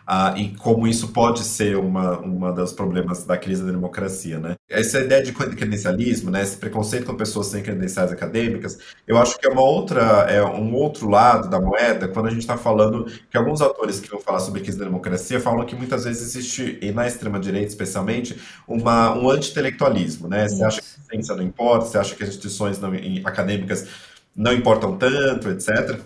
ah, 0.07 0.35
e 0.37 0.49
como 0.57 0.87
isso 0.87 1.07
pode 1.07 1.43
ser 1.43 1.77
uma, 1.77 2.19
uma 2.19 2.51
dos 2.51 2.71
problemas 2.71 3.23
da 3.23 3.37
crise 3.37 3.63
da 3.63 3.71
democracia, 3.71 4.37
né? 4.37 4.55
Essa 4.69 4.99
ideia 4.99 5.23
de 5.23 5.31
credencialismo, 5.31 6.29
né, 6.29 6.43
esse 6.43 6.57
preconceito 6.57 7.05
com 7.05 7.15
pessoas 7.15 7.47
sem 7.47 7.63
credenciais 7.63 8.11
acadêmicas, 8.11 8.77
eu 9.07 9.17
acho 9.17 9.37
que 9.39 9.47
é 9.47 9.49
uma 9.49 9.63
outra, 9.63 10.01
é 10.29 10.43
um 10.43 10.75
outro 10.75 11.09
lado 11.09 11.49
da 11.49 11.59
moeda 11.59 12.07
quando 12.07 12.27
a 12.27 12.29
gente 12.29 12.41
está 12.41 12.55
falando 12.55 13.05
que 13.29 13.37
alguns 13.37 13.61
autores 13.61 13.99
que 13.99 14.09
vão 14.09 14.19
falar 14.19 14.39
sobre 14.39 14.61
crise 14.61 14.77
da 14.77 14.85
democracia 14.85 15.39
falam 15.39 15.65
que 15.65 15.75
muitas 15.75 16.03
vezes 16.03 16.35
existe, 16.35 16.77
e 16.81 16.91
na 16.91 17.07
extrema-direita 17.07 17.67
especialmente, 17.67 18.39
uma, 18.67 19.17
um 19.17 19.29
anti-intelectualismo, 19.29 20.27
né? 20.27 20.47
Você 20.47 20.63
acha 20.63 20.81
que 20.81 20.87
a 20.87 21.11
ciência 21.11 21.35
não 21.35 21.43
importa, 21.43 21.87
você 21.87 21.97
acha 21.97 22.15
que 22.15 22.23
as 22.23 22.29
instituições 22.29 22.79
não, 22.79 22.91
acadêmicas 23.23 23.87
não 24.35 24.53
importam 24.53 24.97
tanto, 24.97 25.49
etc. 25.49 25.99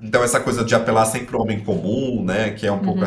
Então, 0.00 0.22
essa 0.22 0.40
coisa 0.40 0.64
de 0.64 0.74
apelar 0.74 1.06
sempre 1.06 1.36
ao 1.36 1.42
homem 1.42 1.60
comum, 1.60 2.24
né, 2.24 2.50
que 2.50 2.66
é 2.66 2.72
um 2.72 2.76
uhum. 2.76 2.82
pouco 2.82 3.04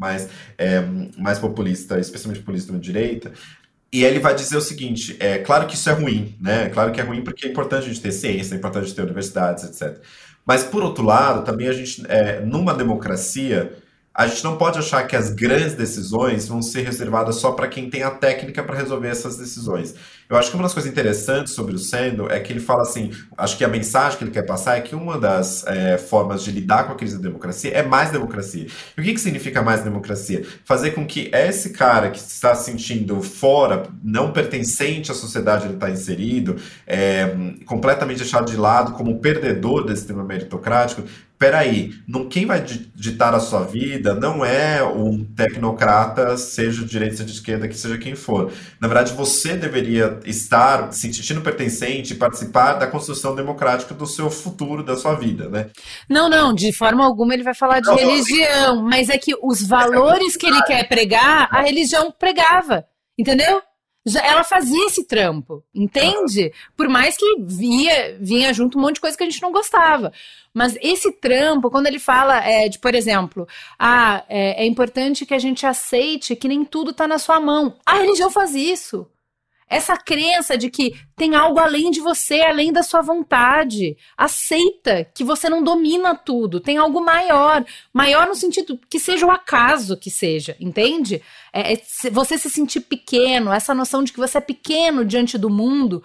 mais, 0.00 0.30
é, 0.56 0.80
mais 1.18 1.38
populista, 1.38 2.00
especialmente 2.00 2.40
populista 2.40 2.72
de 2.72 2.80
direita. 2.80 3.32
E 3.92 4.02
ele 4.02 4.18
vai 4.18 4.34
dizer 4.34 4.56
o 4.56 4.60
seguinte: 4.60 5.16
é 5.20 5.38
claro 5.38 5.66
que 5.66 5.74
isso 5.74 5.90
é 5.90 5.92
ruim, 5.92 6.34
né? 6.40 6.70
Claro 6.70 6.90
que 6.90 7.00
é 7.00 7.04
ruim 7.04 7.22
porque 7.22 7.46
é 7.46 7.50
importante 7.50 7.84
a 7.84 7.88
gente 7.88 8.00
ter 8.00 8.12
ciência, 8.12 8.54
é 8.54 8.56
importante 8.56 8.84
a 8.84 8.86
gente 8.86 8.96
ter 8.96 9.02
universidades, 9.02 9.64
etc. 9.64 10.02
Mas, 10.46 10.64
por 10.64 10.82
outro 10.82 11.04
lado, 11.04 11.44
também 11.44 11.68
a 11.68 11.72
gente, 11.72 12.02
é, 12.08 12.40
numa 12.40 12.72
democracia, 12.72 13.76
a 14.14 14.26
gente 14.26 14.42
não 14.42 14.56
pode 14.56 14.78
achar 14.78 15.06
que 15.06 15.14
as 15.14 15.30
grandes 15.30 15.74
decisões 15.74 16.48
vão 16.48 16.62
ser 16.62 16.82
reservadas 16.82 17.36
só 17.36 17.52
para 17.52 17.68
quem 17.68 17.90
tem 17.90 18.02
a 18.02 18.10
técnica 18.10 18.62
para 18.62 18.76
resolver 18.76 19.08
essas 19.08 19.36
decisões. 19.36 19.94
Eu 20.30 20.36
acho 20.36 20.48
que 20.48 20.54
uma 20.54 20.62
das 20.62 20.72
coisas 20.72 20.88
interessantes 20.88 21.54
sobre 21.54 21.74
o 21.74 21.78
Sendo 21.78 22.30
é 22.30 22.38
que 22.38 22.52
ele 22.52 22.60
fala 22.60 22.82
assim: 22.82 23.10
acho 23.36 23.58
que 23.58 23.64
a 23.64 23.68
mensagem 23.68 24.16
que 24.16 24.22
ele 24.22 24.30
quer 24.30 24.46
passar 24.46 24.78
é 24.78 24.80
que 24.80 24.94
uma 24.94 25.18
das 25.18 25.66
é, 25.66 25.98
formas 25.98 26.44
de 26.44 26.52
lidar 26.52 26.84
com 26.86 26.92
a 26.92 26.94
crise 26.94 27.16
da 27.16 27.22
democracia 27.22 27.72
é 27.72 27.82
mais 27.82 28.12
democracia. 28.12 28.68
E 28.96 29.00
o 29.00 29.02
que, 29.02 29.14
que 29.14 29.20
significa 29.20 29.60
mais 29.60 29.82
democracia? 29.82 30.46
Fazer 30.64 30.92
com 30.92 31.04
que 31.04 31.28
esse 31.32 31.70
cara 31.70 32.10
que 32.10 32.18
está 32.18 32.54
se 32.54 32.70
sentindo 32.70 33.20
fora, 33.20 33.82
não 34.04 34.32
pertencente 34.32 35.10
à 35.10 35.14
sociedade 35.14 35.66
ele 35.66 35.74
está 35.74 35.90
inserido, 35.90 36.54
é, 36.86 37.34
completamente 37.66 38.18
deixado 38.18 38.48
de 38.48 38.56
lado 38.56 38.92
como 38.92 39.18
perdedor 39.18 39.84
desse 39.84 40.02
sistema 40.02 40.22
meritocrático, 40.22 41.02
peraí, 41.40 41.94
não, 42.06 42.28
quem 42.28 42.44
vai 42.44 42.60
ditar 42.60 43.34
a 43.34 43.40
sua 43.40 43.62
vida 43.62 44.14
não 44.14 44.44
é 44.44 44.84
um 44.84 45.24
tecnocrata, 45.24 46.36
seja 46.36 46.82
de 46.82 46.90
direita, 46.90 47.16
seja 47.16 47.24
de 47.24 47.32
esquerda, 47.32 47.66
que 47.66 47.74
seja 47.74 47.96
quem 47.96 48.14
for. 48.14 48.52
Na 48.78 48.86
verdade, 48.86 49.14
você 49.14 49.56
deveria 49.56 50.20
estar 50.26 50.92
se 50.92 51.10
sentindo 51.10 51.40
pertencente 51.40 52.12
e 52.12 52.16
participar 52.16 52.74
da 52.74 52.86
construção 52.86 53.34
democrática 53.34 53.94
do 53.94 54.06
seu 54.06 54.30
futuro, 54.30 54.84
da 54.84 54.98
sua 54.98 55.14
vida, 55.14 55.48
né? 55.48 55.70
Não, 56.06 56.28
não, 56.28 56.52
de 56.52 56.74
forma 56.74 57.02
alguma 57.02 57.32
ele 57.32 57.42
vai 57.42 57.54
falar 57.54 57.80
de 57.80 57.86
não, 57.86 57.96
religião, 57.96 58.76
não, 58.76 58.82
mas 58.82 59.08
é 59.08 59.16
que 59.16 59.34
os 59.42 59.66
valores 59.66 60.36
que 60.36 60.44
ele 60.44 60.62
quer 60.64 60.86
pregar, 60.88 61.48
a 61.50 61.62
religião 61.62 62.12
pregava, 62.12 62.84
entendeu? 63.18 63.62
Já, 64.06 64.24
ela 64.24 64.42
fazia 64.42 64.86
esse 64.86 65.06
trampo, 65.06 65.62
entende? 65.74 66.52
Por 66.74 66.88
mais 66.88 67.16
que 67.16 67.36
via, 67.40 68.16
vinha 68.18 68.52
junto 68.54 68.78
um 68.78 68.80
monte 68.80 68.94
de 68.94 69.00
coisa 69.02 69.16
que 69.16 69.22
a 69.22 69.28
gente 69.28 69.42
não 69.42 69.52
gostava. 69.52 70.10
Mas 70.54 70.76
esse 70.80 71.12
trampo, 71.12 71.70
quando 71.70 71.86
ele 71.86 71.98
fala 71.98 72.42
é, 72.42 72.68
de, 72.68 72.78
por 72.78 72.94
exemplo, 72.94 73.46
ah, 73.78 74.24
é, 74.28 74.62
é 74.62 74.66
importante 74.66 75.26
que 75.26 75.34
a 75.34 75.38
gente 75.38 75.66
aceite 75.66 76.34
que 76.34 76.48
nem 76.48 76.64
tudo 76.64 76.92
está 76.92 77.06
na 77.06 77.18
sua 77.18 77.38
mão. 77.38 77.76
A 77.84 77.96
religião 77.96 78.30
faz 78.30 78.54
isso. 78.54 79.06
Essa 79.70 79.96
crença 79.96 80.58
de 80.58 80.68
que 80.68 80.98
tem 81.14 81.36
algo 81.36 81.60
além 81.60 81.92
de 81.92 82.00
você, 82.00 82.40
além 82.40 82.72
da 82.72 82.82
sua 82.82 83.00
vontade. 83.00 83.96
Aceita 84.18 85.04
que 85.14 85.22
você 85.22 85.48
não 85.48 85.62
domina 85.62 86.12
tudo, 86.16 86.58
tem 86.58 86.76
algo 86.76 87.00
maior. 87.00 87.64
Maior 87.92 88.26
no 88.26 88.34
sentido 88.34 88.76
que 88.90 88.98
seja 88.98 89.24
o 89.24 89.30
acaso 89.30 89.96
que 89.96 90.10
seja, 90.10 90.56
entende? 90.58 91.22
É, 91.52 91.74
é, 91.74 91.82
você 92.10 92.36
se 92.36 92.50
sentir 92.50 92.80
pequeno, 92.80 93.52
essa 93.52 93.72
noção 93.72 94.02
de 94.02 94.12
que 94.12 94.18
você 94.18 94.38
é 94.38 94.40
pequeno 94.40 95.04
diante 95.04 95.38
do 95.38 95.48
mundo. 95.48 96.02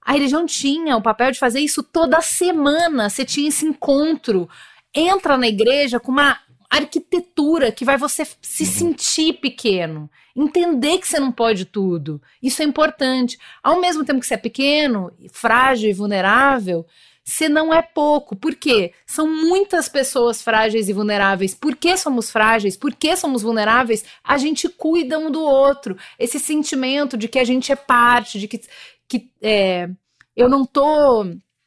A 0.00 0.12
religião 0.12 0.46
tinha 0.46 0.96
o 0.96 1.02
papel 1.02 1.32
de 1.32 1.38
fazer 1.38 1.60
isso 1.60 1.82
toda 1.82 2.22
semana. 2.22 3.10
Você 3.10 3.26
tinha 3.26 3.48
esse 3.48 3.66
encontro. 3.66 4.48
Entra 4.94 5.36
na 5.36 5.48
igreja 5.48 6.00
com 6.00 6.12
uma 6.12 6.38
arquitetura 6.70 7.70
que 7.70 7.84
vai 7.84 7.98
você 7.98 8.24
se 8.40 8.62
uhum. 8.62 8.70
sentir 8.70 9.34
pequeno, 9.34 10.10
entender 10.36 10.98
que 10.98 11.08
você 11.08 11.18
não 11.18 11.32
pode 11.32 11.64
tudo. 11.64 12.20
Isso 12.42 12.62
é 12.62 12.64
importante. 12.64 13.38
Ao 13.62 13.80
mesmo 13.80 14.04
tempo 14.04 14.20
que 14.20 14.26
você 14.26 14.34
é 14.34 14.38
pequeno, 14.38 15.10
frágil 15.32 15.88
e 15.88 15.94
vulnerável, 15.94 16.86
você 17.24 17.48
não 17.48 17.72
é 17.72 17.82
pouco. 17.82 18.36
Por 18.36 18.54
quê? 18.54 18.92
São 19.06 19.26
muitas 19.26 19.88
pessoas 19.88 20.42
frágeis 20.42 20.88
e 20.88 20.92
vulneráveis. 20.92 21.54
Por 21.54 21.74
que 21.74 21.96
somos 21.96 22.30
frágeis? 22.30 22.76
Por 22.76 22.94
que 22.94 23.16
somos 23.16 23.42
vulneráveis? 23.42 24.04
A 24.22 24.36
gente 24.36 24.68
cuida 24.68 25.18
um 25.18 25.30
do 25.30 25.40
outro. 25.40 25.96
Esse 26.18 26.38
sentimento 26.38 27.16
de 27.16 27.26
que 27.26 27.38
a 27.38 27.44
gente 27.44 27.72
é 27.72 27.76
parte, 27.76 28.38
de 28.38 28.46
que, 28.46 28.60
que 29.08 29.30
é, 29.42 29.88
eu 30.36 30.48
não 30.48 30.64
tô 30.64 31.24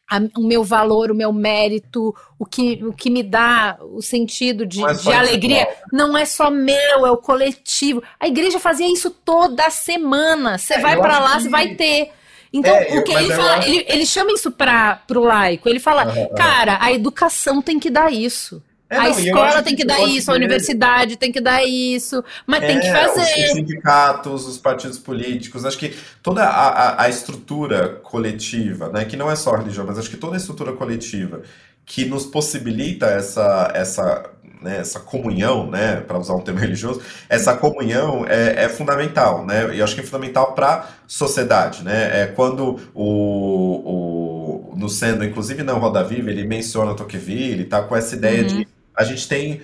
a, 0.09 0.19
o 0.37 0.45
meu 0.45 0.63
valor, 0.63 1.11
o 1.11 1.15
meu 1.15 1.31
mérito, 1.31 2.15
o 2.37 2.45
que, 2.45 2.83
o 2.83 2.91
que 2.91 3.09
me 3.09 3.21
dá 3.21 3.77
o 3.81 4.01
sentido 4.01 4.65
de, 4.65 4.83
é 4.83 4.93
de 4.93 5.11
alegria, 5.11 5.67
não 5.93 6.17
é 6.17 6.25
só 6.25 6.49
meu, 6.49 7.05
é 7.05 7.11
o 7.11 7.17
coletivo. 7.17 8.01
A 8.19 8.27
igreja 8.27 8.59
fazia 8.59 8.91
isso 8.91 9.11
toda 9.11 9.69
semana. 9.69 10.57
Você 10.57 10.75
é, 10.75 10.79
vai 10.79 10.97
para 10.97 11.19
lá, 11.19 11.39
você 11.39 11.45
que... 11.45 11.51
vai 11.51 11.75
ter. 11.75 12.11
Então, 12.51 12.75
é, 12.75 12.97
o 12.97 13.03
que 13.03 13.13
ele 13.13 13.33
fala, 13.33 13.57
acho... 13.57 13.69
ele, 13.69 13.85
ele 13.87 14.05
chama 14.05 14.31
isso 14.31 14.51
para 14.51 14.99
o 15.11 15.19
laico. 15.19 15.69
Ele 15.69 15.79
fala, 15.79 16.07
uhum, 16.07 16.33
cara, 16.35 16.79
a 16.81 16.91
educação 16.91 17.61
tem 17.61 17.79
que 17.79 17.91
dar 17.91 18.11
isso. 18.11 18.63
É, 18.89 18.97
a 18.97 19.09
escola 19.09 19.61
tem 19.61 19.75
que, 19.75 19.83
que 19.83 19.87
dar 19.87 20.01
isso, 20.01 20.31
a 20.31 20.33
universidade 20.33 21.15
tem 21.15 21.31
que 21.31 21.39
dar 21.39 21.63
isso, 21.63 22.23
mas 22.47 22.63
é, 22.63 22.67
tem 22.67 22.79
que 22.79 22.87
é, 22.87 22.91
fazer. 22.91 23.45
Os 23.45 23.51
sindicatos, 23.51 24.47
os 24.47 24.57
partidos 24.57 24.97
políticos, 24.97 25.63
acho 25.63 25.77
que 25.77 25.95
toda 26.23 26.43
a, 26.43 26.69
a, 26.69 27.03
a, 27.03 27.09
estrutura 27.09 27.99
coletiva, 28.01 28.89
né, 28.89 29.05
que 29.05 29.15
não 29.15 29.29
é 29.29 29.35
só 29.35 29.55
religião, 29.55 29.85
mas 29.85 29.99
acho 29.99 30.09
que 30.09 30.17
toda 30.17 30.35
a 30.35 30.37
estrutura 30.37 30.73
coletiva 30.73 31.43
que 31.85 32.05
nos 32.05 32.25
possibilita 32.25 33.05
essa, 33.05 33.71
essa, 33.75 34.27
né, 34.59 34.77
essa 34.79 34.99
comunhão, 34.99 35.69
né, 35.69 35.97
para 35.97 36.17
usar 36.17 36.33
um 36.33 36.41
termo 36.41 36.59
religioso, 36.59 36.99
essa 37.27 37.55
comunhão 37.55 38.25
é, 38.27 38.65
é 38.65 38.69
fundamental, 38.69 39.45
né, 39.45 39.75
e 39.75 39.83
acho 39.83 39.93
que 39.93 40.01
é 40.01 40.03
fundamental 40.03 40.53
para 40.53 40.73
a 40.73 40.85
sociedade, 41.07 41.83
né, 41.83 42.23
é 42.23 42.25
quando 42.25 42.79
o, 42.95 44.71
o 44.71 44.75
no 44.75 44.89
sendo, 44.89 45.23
inclusive 45.23 45.61
na 45.61 45.73
Roda 45.73 46.03
Viva, 46.03 46.31
ele 46.31 46.43
menciona 46.43 46.95
Tocqueville, 46.95 47.51
ele 47.51 47.65
tá 47.65 47.83
com 47.83 47.95
essa 47.95 48.15
ideia 48.15 48.41
uhum. 48.41 48.47
de 48.47 48.78
a 48.99 49.03
gente 49.05 49.29
tem 49.29 49.61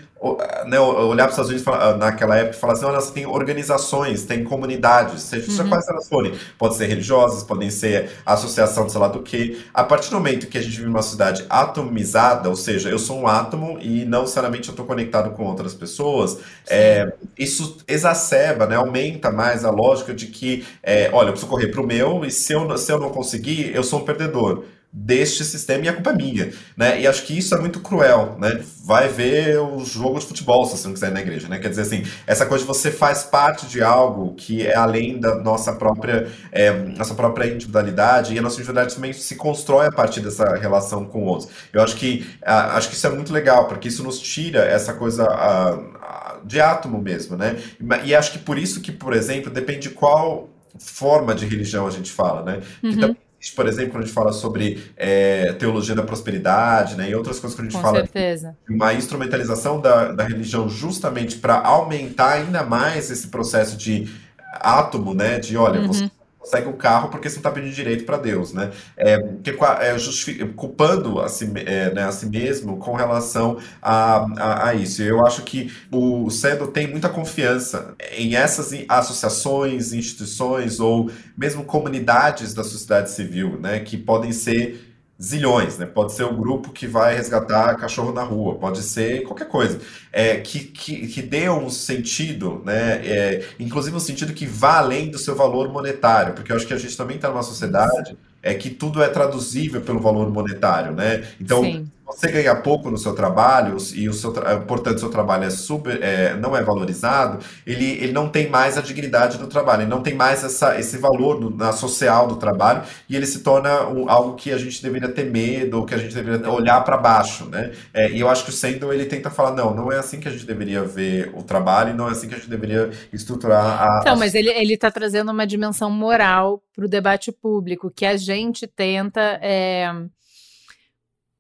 né, 0.66 0.80
olhar 0.80 1.28
para 1.28 1.34
os 1.34 1.50
Estados 1.50 1.66
Unidos 1.68 2.00
naquela 2.00 2.38
época 2.38 2.56
e 2.56 2.60
falar 2.60 2.74
assim, 2.74 2.86
olha, 2.86 3.02
você 3.02 3.12
tem 3.12 3.26
organizações, 3.26 4.24
tem 4.24 4.46
comunidades, 4.46 5.24
seja 5.24 5.62
uhum. 5.62 5.68
quais 5.68 5.86
elas 5.90 6.08
forem, 6.08 6.34
podem 6.58 6.78
ser 6.78 6.86
religiosas, 6.86 7.44
podem 7.44 7.70
ser 7.70 8.12
associação 8.26 8.88
sei 8.88 9.00
lá 9.00 9.10
do 9.10 9.22
que. 9.22 9.62
A 9.74 9.84
partir 9.84 10.10
do 10.10 10.16
momento 10.16 10.48
que 10.48 10.58
a 10.58 10.62
gente 10.62 10.78
vive 10.78 10.86
numa 10.86 11.02
cidade 11.02 11.46
atomizada, 11.50 12.48
ou 12.50 12.56
seja, 12.56 12.90
eu 12.90 12.98
sou 12.98 13.20
um 13.20 13.28
átomo 13.28 13.78
e 13.82 14.06
não 14.06 14.22
necessariamente 14.22 14.70
eu 14.70 14.72
estou 14.72 14.86
conectado 14.86 15.32
com 15.32 15.44
outras 15.44 15.74
pessoas, 15.74 16.38
é, 16.70 17.12
isso 17.38 17.80
exacerba, 17.86 18.66
né, 18.66 18.78
aumenta 18.78 19.30
mais 19.30 19.66
a 19.66 19.70
lógica 19.70 20.14
de 20.14 20.28
que, 20.28 20.66
é, 20.82 21.10
olha, 21.12 21.28
eu 21.28 21.34
preciso 21.34 21.52
correr 21.52 21.68
para 21.68 21.82
o 21.82 21.86
meu 21.86 22.24
e 22.24 22.32
se 22.32 22.54
eu, 22.54 22.78
se 22.78 22.90
eu 22.90 23.00
não 23.02 23.10
conseguir, 23.10 23.76
eu 23.76 23.84
sou 23.84 24.00
um 24.00 24.06
perdedor 24.06 24.64
deste 24.98 25.44
sistema 25.44 25.84
e 25.84 25.90
a 25.90 25.94
culpa 25.94 26.12
é 26.12 26.14
minha, 26.14 26.54
né? 26.78 27.02
E 27.02 27.06
acho 27.06 27.24
que 27.24 27.38
isso 27.38 27.54
é 27.54 27.60
muito 27.60 27.82
cruel, 27.82 28.38
né? 28.40 28.64
Vai 28.86 29.10
ver 29.10 29.60
o 29.60 29.84
jogo 29.84 30.18
de 30.18 30.26
futebol 30.26 30.66
se 30.66 30.78
você 30.78 30.88
não 30.88 30.94
quiser 30.94 31.10
ir 31.10 31.14
na 31.14 31.20
igreja, 31.20 31.50
né? 31.50 31.60
Quer 31.60 31.68
dizer 31.68 31.82
assim, 31.82 32.06
essa 32.26 32.46
coisa 32.46 32.64
de 32.64 32.68
você 32.68 32.90
faz 32.90 33.24
parte 33.24 33.66
de 33.66 33.84
algo 33.84 34.34
que 34.36 34.66
é 34.66 34.74
além 34.74 35.20
da 35.20 35.36
nossa 35.36 35.74
própria 35.74 36.32
é, 36.50 36.72
nossa 36.72 37.14
própria 37.14 37.46
individualidade 37.46 38.34
e 38.34 38.40
a 38.40 38.42
nossa 38.42 38.56
individualidade 38.56 38.96
também 38.96 39.12
se 39.12 39.36
constrói 39.36 39.88
a 39.88 39.92
partir 39.92 40.22
dessa 40.22 40.56
relação 40.56 41.04
com 41.04 41.26
outros. 41.26 41.50
Eu 41.74 41.82
acho 41.82 41.98
que 41.98 42.26
acho 42.42 42.88
que 42.88 42.96
isso 42.96 43.06
é 43.06 43.10
muito 43.10 43.34
legal 43.34 43.68
porque 43.68 43.90
isso 43.90 44.02
nos 44.02 44.18
tira 44.22 44.60
essa 44.60 44.94
coisa 44.94 45.26
a, 45.26 45.74
a, 45.74 46.38
de 46.42 46.62
átomo 46.62 47.02
mesmo, 47.02 47.36
né? 47.36 47.58
E, 47.82 48.10
e 48.10 48.16
acho 48.16 48.32
que 48.32 48.40
por 48.40 48.58
isso 48.58 48.80
que, 48.80 48.94
por 48.94 49.12
exemplo, 49.12 49.52
depende 49.52 49.90
de 49.90 49.90
qual 49.90 50.50
forma 50.80 51.36
de 51.36 51.46
religião 51.46 51.86
a 51.86 51.92
gente 51.92 52.10
fala, 52.10 52.44
né? 52.44 52.62
Uhum. 52.82 52.92
Que 52.92 52.98
também 52.98 53.26
por 53.54 53.68
exemplo, 53.68 53.92
quando 53.92 54.04
a 54.04 54.06
gente 54.06 54.16
fala 54.16 54.32
sobre 54.32 54.84
é, 54.96 55.54
teologia 55.54 55.94
da 55.94 56.04
prosperidade, 56.04 56.96
né, 56.96 57.10
e 57.10 57.16
outras 57.16 57.40
coisas 57.40 57.56
que 57.56 57.62
a 57.62 57.66
gente 57.66 57.76
Com 57.76 57.82
fala 57.82 58.00
certeza. 58.00 58.58
de 58.68 58.74
uma 58.74 58.94
instrumentalização 58.94 59.80
da, 59.80 60.12
da 60.12 60.24
religião 60.24 60.68
justamente 60.70 61.38
para 61.38 61.60
aumentar 61.60 62.34
ainda 62.34 62.64
mais 62.64 63.12
esse 63.12 63.28
processo 63.28 63.78
de 63.78 64.08
átomo, 64.54 65.14
né, 65.14 65.40
de 65.40 65.58
olha, 65.58 65.82
uhum. 65.82 65.88
você 65.88 66.10
consegue 66.46 66.70
o 66.70 66.74
carro 66.74 67.10
porque 67.10 67.28
você 67.28 67.36
não 67.36 67.40
está 67.40 67.52
pedindo 67.52 67.74
direito 67.74 68.06
para 68.06 68.18
Deus, 68.18 68.54
né? 68.54 68.72
É, 68.96 69.18
que, 69.44 69.50
é, 69.50 70.46
culpando 70.56 71.20
a 71.20 71.28
si, 71.28 71.52
é, 71.56 71.92
né, 71.92 72.04
a 72.04 72.12
si 72.12 72.28
mesmo 72.28 72.78
com 72.78 72.94
relação 72.94 73.58
a, 73.82 74.26
a, 74.38 74.70
a, 74.70 74.74
isso. 74.76 75.02
Eu 75.02 75.26
acho 75.26 75.42
que 75.42 75.74
o 75.92 76.30
Cedo 76.30 76.68
tem 76.68 76.88
muita 76.88 77.10
confiança 77.10 77.96
em 78.16 78.36
essas 78.36 78.72
associações, 78.88 79.92
instituições 79.92 80.80
ou 80.80 81.10
mesmo 81.36 81.66
comunidades 81.66 82.54
da 82.54 82.64
sociedade 82.64 83.10
civil, 83.10 83.60
né? 83.60 83.80
Que 83.80 83.98
podem 83.98 84.32
ser 84.32 84.95
zilhões, 85.22 85.78
né? 85.78 85.86
Pode 85.86 86.14
ser 86.14 86.24
o 86.24 86.36
grupo 86.36 86.72
que 86.72 86.88
vai 86.88 87.16
resgatar 87.16 87.76
cachorro 87.76 88.12
na 88.12 88.24
rua, 88.24 88.56
pode 88.56 88.82
ser 88.82 89.24
qualquer 89.24 89.48
coisa, 89.48 89.80
é, 90.12 90.38
que, 90.38 90.60
que, 90.60 91.08
que 91.08 91.22
dê 91.22 91.50
um 91.50 91.70
sentido, 91.70 92.62
né? 92.66 93.02
É, 93.06 93.46
inclusive 93.60 93.96
um 93.96 94.00
sentido 94.00 94.34
que 94.34 94.46
vá 94.46 94.78
além 94.80 95.10
do 95.10 95.18
seu 95.18 95.36
valor 95.36 95.72
monetário, 95.72 96.34
porque 96.34 96.52
eu 96.52 96.56
acho 96.56 96.68
que 96.68 96.74
a 96.74 96.78
gente 96.78 96.98
também 96.98 97.16
está 97.16 97.30
numa 97.30 97.44
sociedade 97.44 98.18
é 98.44 98.54
que 98.54 98.70
tudo 98.70 99.02
é 99.02 99.08
traduzível 99.08 99.82
pelo 99.82 100.00
valor 100.00 100.30
monetário, 100.32 100.92
né? 100.92 101.28
Então, 101.40 101.64
Sim 101.64 101.90
você 102.06 102.32
ganha 102.32 102.56
pouco 102.56 102.92
no 102.92 102.98
seu 102.98 103.14
trabalho 103.14 103.78
e 103.94 104.08
o 104.08 104.14
seu, 104.14 104.32
portanto, 104.68 105.00
seu 105.00 105.10
trabalho 105.10 105.46
é 105.46 105.50
super, 105.50 106.02
é, 106.02 106.36
não 106.36 106.56
é 106.56 106.62
valorizado, 106.62 107.40
ele, 107.66 107.86
ele 107.86 108.12
não 108.12 108.30
tem 108.30 108.50
mais 108.50 108.78
a 108.78 108.82
dignidade 108.82 109.38
do 109.38 109.48
trabalho, 109.48 109.82
ele 109.82 109.90
não 109.90 110.02
tem 110.02 110.14
mais 110.14 110.44
essa, 110.44 110.80
esse 110.80 110.98
valor 110.98 111.56
na 111.56 111.72
social 111.72 112.28
do 112.28 112.36
trabalho 112.36 112.84
e 113.10 113.16
ele 113.16 113.26
se 113.26 113.40
torna 113.40 113.88
um, 113.88 114.10
algo 114.10 114.36
que 114.36 114.52
a 114.52 114.58
gente 114.58 114.82
deveria 114.82 115.10
ter 115.10 115.30
medo, 115.30 115.80
ou 115.80 115.86
que 115.86 115.96
a 115.96 115.98
gente 115.98 116.14
deveria 116.14 116.50
olhar 116.50 116.84
para 116.84 116.98
baixo, 116.98 117.46
né? 117.46 117.72
É, 117.94 118.12
e 118.12 118.20
eu 118.20 118.30
acho 118.30 118.44
que 118.44 118.50
o 118.52 118.54
Sandel 118.54 118.94
ele 118.94 119.06
tenta 119.06 119.30
falar 119.30 119.52
não, 119.52 119.74
não 119.74 119.92
é 119.92 119.98
assim 119.98 120.20
que 120.20 120.28
a 120.28 120.32
gente 120.32 120.46
deveria 120.46 120.84
ver 120.84 121.32
o 121.34 121.42
trabalho, 121.42 121.94
não 121.94 122.08
é 122.08 122.12
assim 122.12 122.28
que 122.28 122.36
a 122.36 122.38
gente 122.38 122.50
deveria 122.50 122.92
estruturar 123.12 123.82
a. 123.82 124.00
Então, 124.02 124.14
a... 124.14 124.16
mas 124.18 124.36
ele 124.36 124.50
ele 124.50 124.74
está 124.74 124.92
trazendo 124.92 125.32
uma 125.32 125.46
dimensão 125.46 125.90
moral 125.90 126.62
para 126.76 126.86
o 126.86 126.90
debate 126.90 127.32
público 127.32 127.92
que 127.94 128.06
a 128.06 128.16
gente 128.16 128.68
tenta 128.68 129.40
é 129.42 129.92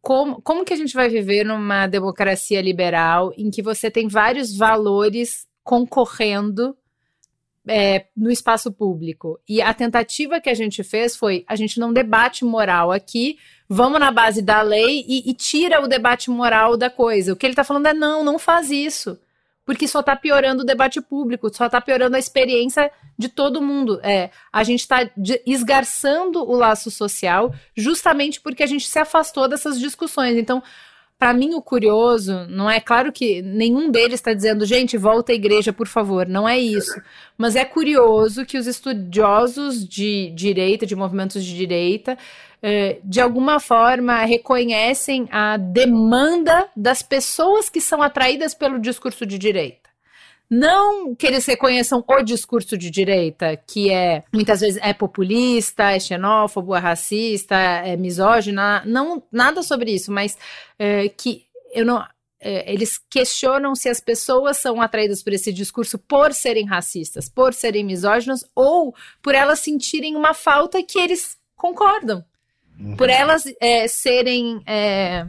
como, 0.05 0.39
como 0.39 0.63
que 0.63 0.71
a 0.71 0.77
gente 0.77 0.93
vai 0.93 1.09
viver 1.09 1.43
numa 1.43 1.87
democracia 1.87 2.61
liberal 2.61 3.33
em 3.35 3.49
que 3.49 3.63
você 3.63 3.89
tem 3.89 4.07
vários 4.07 4.55
valores 4.55 5.47
concorrendo 5.63 6.77
é, 7.67 8.05
no 8.15 8.29
espaço 8.29 8.71
público? 8.71 9.39
E 9.49 9.63
a 9.63 9.73
tentativa 9.73 10.39
que 10.39 10.47
a 10.47 10.53
gente 10.53 10.83
fez 10.83 11.15
foi: 11.15 11.43
a 11.47 11.55
gente 11.55 11.79
não 11.79 11.91
debate 11.91 12.45
moral 12.45 12.91
aqui, 12.91 13.39
vamos 13.67 13.99
na 13.99 14.11
base 14.11 14.43
da 14.43 14.61
lei 14.61 15.03
e, 15.07 15.27
e 15.27 15.33
tira 15.33 15.81
o 15.81 15.87
debate 15.87 16.29
moral 16.29 16.77
da 16.77 16.89
coisa. 16.91 17.33
O 17.33 17.35
que 17.35 17.43
ele 17.43 17.53
está 17.53 17.63
falando 17.63 17.87
é: 17.87 17.93
não, 17.93 18.23
não 18.23 18.37
faz 18.37 18.69
isso 18.69 19.19
porque 19.65 19.87
só 19.87 20.01
está 20.01 20.15
piorando 20.15 20.61
o 20.61 20.65
debate 20.65 21.01
público, 21.01 21.53
só 21.53 21.65
está 21.65 21.81
piorando 21.81 22.15
a 22.15 22.19
experiência 22.19 22.91
de 23.17 23.27
todo 23.27 23.61
mundo. 23.61 23.99
É, 24.03 24.29
a 24.53 24.63
gente 24.63 24.81
está 24.81 25.09
esgarçando 25.45 26.43
o 26.43 26.55
laço 26.55 26.91
social 26.91 27.53
justamente 27.75 28.39
porque 28.39 28.63
a 28.63 28.67
gente 28.67 28.87
se 28.87 28.99
afastou 28.99 29.47
dessas 29.47 29.79
discussões. 29.79 30.37
Então, 30.37 30.61
para 31.17 31.33
mim, 31.33 31.53
o 31.53 31.61
curioso, 31.61 32.45
não 32.49 32.69
é 32.69 32.79
claro 32.79 33.11
que 33.11 33.41
nenhum 33.41 33.89
deles 33.89 34.15
está 34.15 34.33
dizendo, 34.33 34.65
gente, 34.65 34.97
volta 34.97 35.31
à 35.31 35.35
igreja, 35.35 35.71
por 35.71 35.87
favor, 35.87 36.27
não 36.27 36.47
é 36.47 36.57
isso. 36.57 37.01
Mas 37.37 37.55
é 37.55 37.63
curioso 37.63 38.45
que 38.45 38.57
os 38.57 38.67
estudiosos 38.67 39.87
de 39.87 40.31
direita, 40.31 40.85
de 40.85 40.95
movimentos 40.95 41.43
de 41.43 41.55
direita, 41.55 42.17
é, 42.61 42.99
de 43.03 43.21
alguma 43.21 43.59
forma 43.59 44.25
reconhecem 44.25 45.27
a 45.31 45.55
demanda 45.55 46.67
das 46.75 47.01
pessoas 47.01 47.69
que 47.69 47.79
são 47.79 48.01
atraídas 48.01 48.53
pelo 48.53 48.79
discurso 48.79 49.25
de 49.25 49.37
direita. 49.37 49.84
Não 50.49 51.15
que 51.15 51.25
eles 51.25 51.45
reconheçam 51.45 52.03
o 52.07 52.23
discurso 52.23 52.77
de 52.77 52.89
direita, 52.89 53.57
que 53.57 53.91
é 53.91 54.23
muitas 54.33 54.59
vezes 54.61 54.79
é 54.81 54.93
populista, 54.93 55.91
é 55.91 55.99
xenófobo, 55.99 56.75
é 56.75 56.79
racista, 56.79 57.55
é 57.55 57.95
misógina, 57.97 58.83
não 58.85 59.23
nada 59.31 59.63
sobre 59.63 59.91
isso, 59.91 60.11
mas 60.11 60.37
é, 60.77 61.09
que 61.09 61.45
eu 61.73 61.85
não 61.85 62.03
é, 62.39 62.71
eles 62.71 62.99
questionam 63.09 63.73
se 63.73 63.89
as 63.89 63.99
pessoas 63.99 64.57
são 64.57 64.79
atraídas 64.79 65.23
por 65.23 65.33
esse 65.33 65.51
discurso 65.51 65.97
por 65.97 66.31
serem 66.31 66.65
racistas, 66.65 67.27
por 67.27 67.55
serem 67.55 67.83
misóginas 67.83 68.45
ou 68.53 68.93
por 69.21 69.33
elas 69.33 69.59
sentirem 69.59 70.15
uma 70.15 70.33
falta 70.33 70.83
que 70.83 70.99
eles 70.99 71.37
concordam. 71.55 72.23
Uhum. 72.79 72.95
Por 72.95 73.09
elas 73.09 73.45
é, 73.59 73.87
serem. 73.87 74.61
É, 74.67 75.25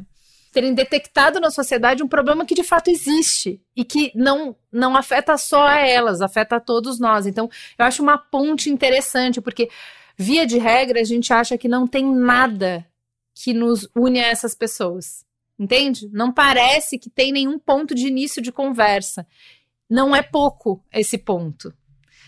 terem 0.57 0.73
detectado 0.73 1.39
na 1.39 1.51
sociedade 1.51 2.03
um 2.03 2.09
problema 2.09 2.47
que 2.47 2.55
de 2.55 2.65
fato 2.65 2.89
existe 2.89 3.61
e 3.77 3.85
que 3.85 4.11
não, 4.15 4.57
não 4.73 4.97
afeta 4.97 5.37
só 5.37 5.67
a 5.67 5.87
elas, 5.87 6.23
afeta 6.23 6.57
a 6.57 6.61
todos 6.61 6.99
nós. 6.99 7.27
Então, 7.27 7.51
eu 7.79 7.85
acho 7.85 8.03
uma 8.03 8.17
ponte 8.17 8.71
interessante, 8.71 9.39
porque, 9.39 9.69
via 10.17 10.47
de 10.47 10.57
regra, 10.57 10.99
a 10.99 11.05
gente 11.05 11.31
acha 11.31 11.59
que 11.59 11.69
não 11.69 11.87
tem 11.87 12.11
nada 12.11 12.87
que 13.35 13.53
nos 13.53 13.87
une 13.95 14.19
a 14.19 14.29
essas 14.29 14.55
pessoas. 14.55 15.27
Entende? 15.59 16.09
Não 16.11 16.33
parece 16.33 16.99
que 16.99 17.11
tem 17.11 17.33
nenhum 17.33 17.59
ponto 17.59 17.95
de 17.95 18.07
início 18.07 18.41
de 18.41 18.51
conversa. 18.51 19.27
Não 19.91 20.17
é 20.17 20.23
pouco 20.23 20.83
esse 20.91 21.19
ponto. 21.19 21.71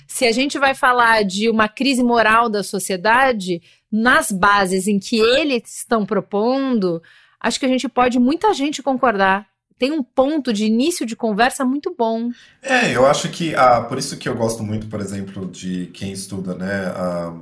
Se 0.07 0.27
a 0.27 0.33
gente 0.33 0.59
vai 0.59 0.75
falar 0.75 1.25
de 1.25 1.49
uma 1.49 1.67
crise 1.67 2.03
moral 2.03 2.51
da 2.51 2.63
sociedade, 2.63 3.63
nas 3.91 4.31
bases 4.31 4.87
em 4.87 4.99
que 4.99 5.19
eles 5.19 5.79
estão 5.79 6.05
propondo, 6.05 7.03
acho 7.41 7.59
que 7.59 7.67
a 7.67 7.69
gente 7.69 7.89
pode 7.89 8.19
muita 8.19 8.53
gente 8.53 8.83
concordar. 8.83 9.47
Tem 9.79 9.93
um 9.93 10.03
ponto 10.03 10.53
de 10.53 10.65
início 10.65 11.07
de 11.07 11.15
conversa 11.15 11.65
muito 11.65 11.95
bom. 11.97 12.31
É, 12.61 12.97
eu 12.97 13.07
acho 13.07 13.29
que 13.29 13.55
ah, 13.55 13.81
por 13.83 13.97
isso 13.97 14.17
que 14.17 14.29
eu 14.29 14.35
gosto 14.35 14.63
muito, 14.63 14.89
por 14.89 15.01
exemplo, 15.01 15.47
de 15.47 15.87
quem 15.95 16.11
estuda, 16.11 16.55
né, 16.55 16.87
a, 16.87 17.33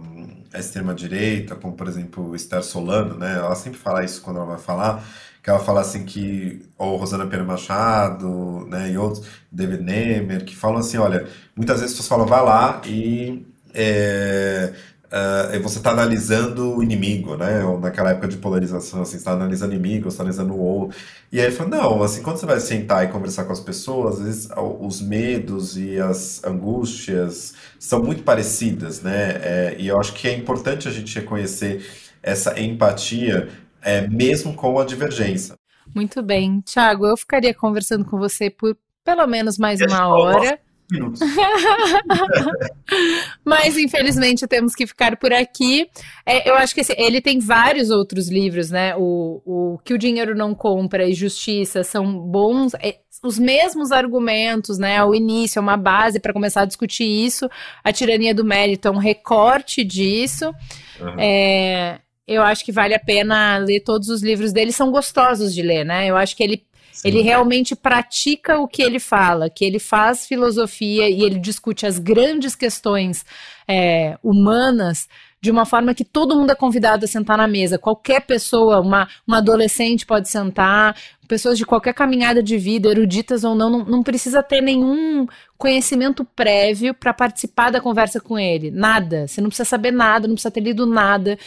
a 0.53 0.59
extrema 0.59 0.95
direita, 0.95 1.55
como 1.55 1.75
por 1.75 1.89
exemplo 1.89 2.37
Esther 2.37 2.63
Solano, 2.63 3.17
né, 3.17 3.37
ela 3.37 3.55
sempre 3.55 3.79
fala 3.79 4.05
isso 4.05 4.21
quando 4.21 4.37
ela 4.37 4.47
vai 4.47 4.59
falar, 4.59 5.03
que 5.43 5.49
ela 5.49 5.61
fala 5.61 5.81
assim 5.81 6.05
que 6.05 6.61
ou 6.77 6.97
Rosana 6.97 7.27
Pena 7.27 7.45
Machado, 7.45 8.67
né, 8.69 8.91
e 8.91 8.99
outros, 8.99 9.27
David 9.51 9.83
Nemer, 9.83 10.45
que 10.45 10.55
falam 10.55 10.79
assim, 10.79 10.99
olha, 10.99 11.27
muitas 11.57 11.81
vezes 11.81 11.95
as 11.95 12.01
pessoas 12.03 12.09
falam, 12.09 12.27
vai 12.27 12.45
lá 12.45 12.83
e 12.85 13.47
é, 13.73 14.73
Uh, 15.07 15.61
você 15.63 15.79
está 15.79 15.91
analisando 15.91 16.77
o 16.77 16.83
inimigo, 16.83 17.37
né? 17.37 17.65
Ou 17.65 17.79
naquela 17.79 18.11
época 18.11 18.27
de 18.27 18.37
polarização, 18.37 19.03
assim, 19.03 19.13
você 19.13 19.17
está 19.19 19.33
analisando 19.33 19.73
o 19.73 19.75
inimigo, 19.77 20.05
você 20.05 20.15
está 20.15 20.25
analisando 20.25 20.53
o 20.53 20.59
outro. 20.59 20.99
E 21.31 21.39
aí 21.39 21.47
ele 21.47 21.55
falou, 21.55 21.71
não, 21.71 22.03
assim, 22.03 22.23
quando 22.23 22.39
você 22.39 22.47
vai 22.47 22.59
sentar 22.59 23.05
e 23.05 23.09
conversar 23.09 23.45
com 23.45 23.53
as 23.53 23.61
pessoas, 23.61 24.17
às 24.17 24.25
vezes 24.25 24.49
os 24.81 25.01
medos 25.01 25.77
e 25.77 25.99
as 26.01 26.43
angústias 26.45 27.55
são 27.79 28.03
muito 28.03 28.25
parecidas, 28.25 29.01
né? 29.01 29.41
É, 29.43 29.77
e 29.79 29.87
eu 29.87 30.01
acho 30.01 30.13
que 30.13 30.27
é 30.27 30.37
importante 30.37 30.89
a 30.89 30.91
gente 30.91 31.15
reconhecer 31.15 31.87
essa 32.23 32.59
empatia, 32.61 33.49
é, 33.81 34.09
mesmo 34.09 34.55
com 34.55 34.79
a 34.81 34.85
divergência. 34.85 35.55
Muito 35.95 36.21
bem. 36.21 36.61
Tiago, 36.61 37.07
eu 37.07 37.17
ficaria 37.17 37.55
conversando 37.55 38.05
com 38.05 38.19
você 38.19 38.51
por 38.51 38.77
pelo 39.05 39.25
menos 39.29 39.57
mais 39.57 39.81
uma 39.81 40.09
hora 40.09 40.59
minutos. 40.91 41.21
Mas, 43.45 43.77
infelizmente, 43.77 44.47
temos 44.47 44.75
que 44.75 44.87
ficar 44.87 45.17
por 45.17 45.33
aqui. 45.33 45.89
É, 46.25 46.49
eu 46.49 46.55
acho 46.55 46.75
que 46.75 46.81
esse, 46.81 46.95
ele 46.99 47.21
tem 47.21 47.39
vários 47.39 47.91
outros 47.91 48.29
livros, 48.29 48.71
né? 48.71 48.95
O, 48.97 49.43
o 49.45 49.79
Que 49.85 49.95
o 49.95 49.99
Dinheiro 49.99 50.35
Não 50.35 50.55
Compra 50.55 51.09
e 51.09 51.15
Justiça 51.15 51.85
são 51.85 52.19
bons. 52.19 52.75
É, 52.75 52.99
os 53.23 53.39
mesmos 53.39 53.93
argumentos, 53.93 54.79
né? 54.79 54.99
Ao 54.99 55.15
início, 55.15 55.59
é 55.59 55.63
uma 55.63 55.77
base 55.77 56.21
para 56.21 56.33
começar 56.33 56.63
a 56.63 56.67
discutir 56.67 57.05
isso. 57.05 57.49
A 57.83 57.93
Tirania 57.93 58.35
do 58.35 58.45
Mérito 58.45 58.89
é 58.89 58.91
um 58.91 58.99
recorte 58.99 59.85
disso. 59.85 60.53
Uhum. 61.01 61.17
É, 61.19 62.01
eu 62.27 62.43
acho 62.43 62.65
que 62.65 62.73
vale 62.73 62.95
a 62.95 62.99
pena 62.99 63.59
ler 63.59 63.81
todos 63.81 64.09
os 64.09 64.23
livros 64.23 64.53
dele, 64.53 64.73
são 64.73 64.91
gostosos 64.91 65.55
de 65.55 65.63
ler, 65.63 65.85
né? 65.85 66.07
Eu 66.07 66.17
acho 66.17 66.37
que 66.37 66.43
ele 66.43 66.65
Sim. 66.97 67.09
Ele 67.09 67.21
realmente 67.21 67.77
pratica 67.77 68.59
o 68.59 68.67
que 68.67 68.83
ele 68.83 68.99
fala, 68.99 69.51
que 69.51 69.67
ele 69.67 69.79
faz 69.79 70.27
filosofia 70.27 71.11
e 71.11 71.23
ele 71.23 71.39
discute 71.39 71.85
as 71.85 71.99
grandes 71.99 72.57
questões 72.57 73.23
é, 73.69 74.17
humanas 74.23 75.07
de 75.39 75.51
uma 75.51 75.67
forma 75.67 75.95
que 75.95 76.05
todo 76.05 76.35
mundo 76.35 76.53
é 76.53 76.55
convidado 76.55 77.05
a 77.05 77.09
sentar 77.09 77.37
na 77.37 77.47
mesa. 77.47 77.79
Qualquer 77.79 78.23
pessoa, 78.23 78.81
uma, 78.81 79.07
uma 79.27 79.39
adolescente 79.39 80.07
pode 80.07 80.31
sentar, 80.31 80.97
pessoas 81.29 81.59
de 81.59 81.67
qualquer 81.67 81.93
caminhada 81.93 82.43
de 82.43 82.57
vida, 82.57 82.89
eruditas 82.89 83.45
ou 83.45 83.55
não, 83.55 83.69
não, 83.69 83.85
não 83.85 84.03
precisa 84.03 84.43
ter 84.43 84.63
nenhum 84.63 85.27
conhecimento 85.59 86.25
prévio 86.25 86.95
para 86.95 87.13
participar 87.13 87.71
da 87.71 87.81
conversa 87.81 88.19
com 88.19 88.39
ele. 88.39 88.71
Nada. 88.71 89.29
Você 89.29 89.43
não 89.43 89.51
precisa 89.51 89.69
saber 89.69 89.91
nada, 89.91 90.27
não 90.27 90.35
precisa 90.35 90.51
ter 90.51 90.61
lido 90.61 90.87
nada 90.87 91.39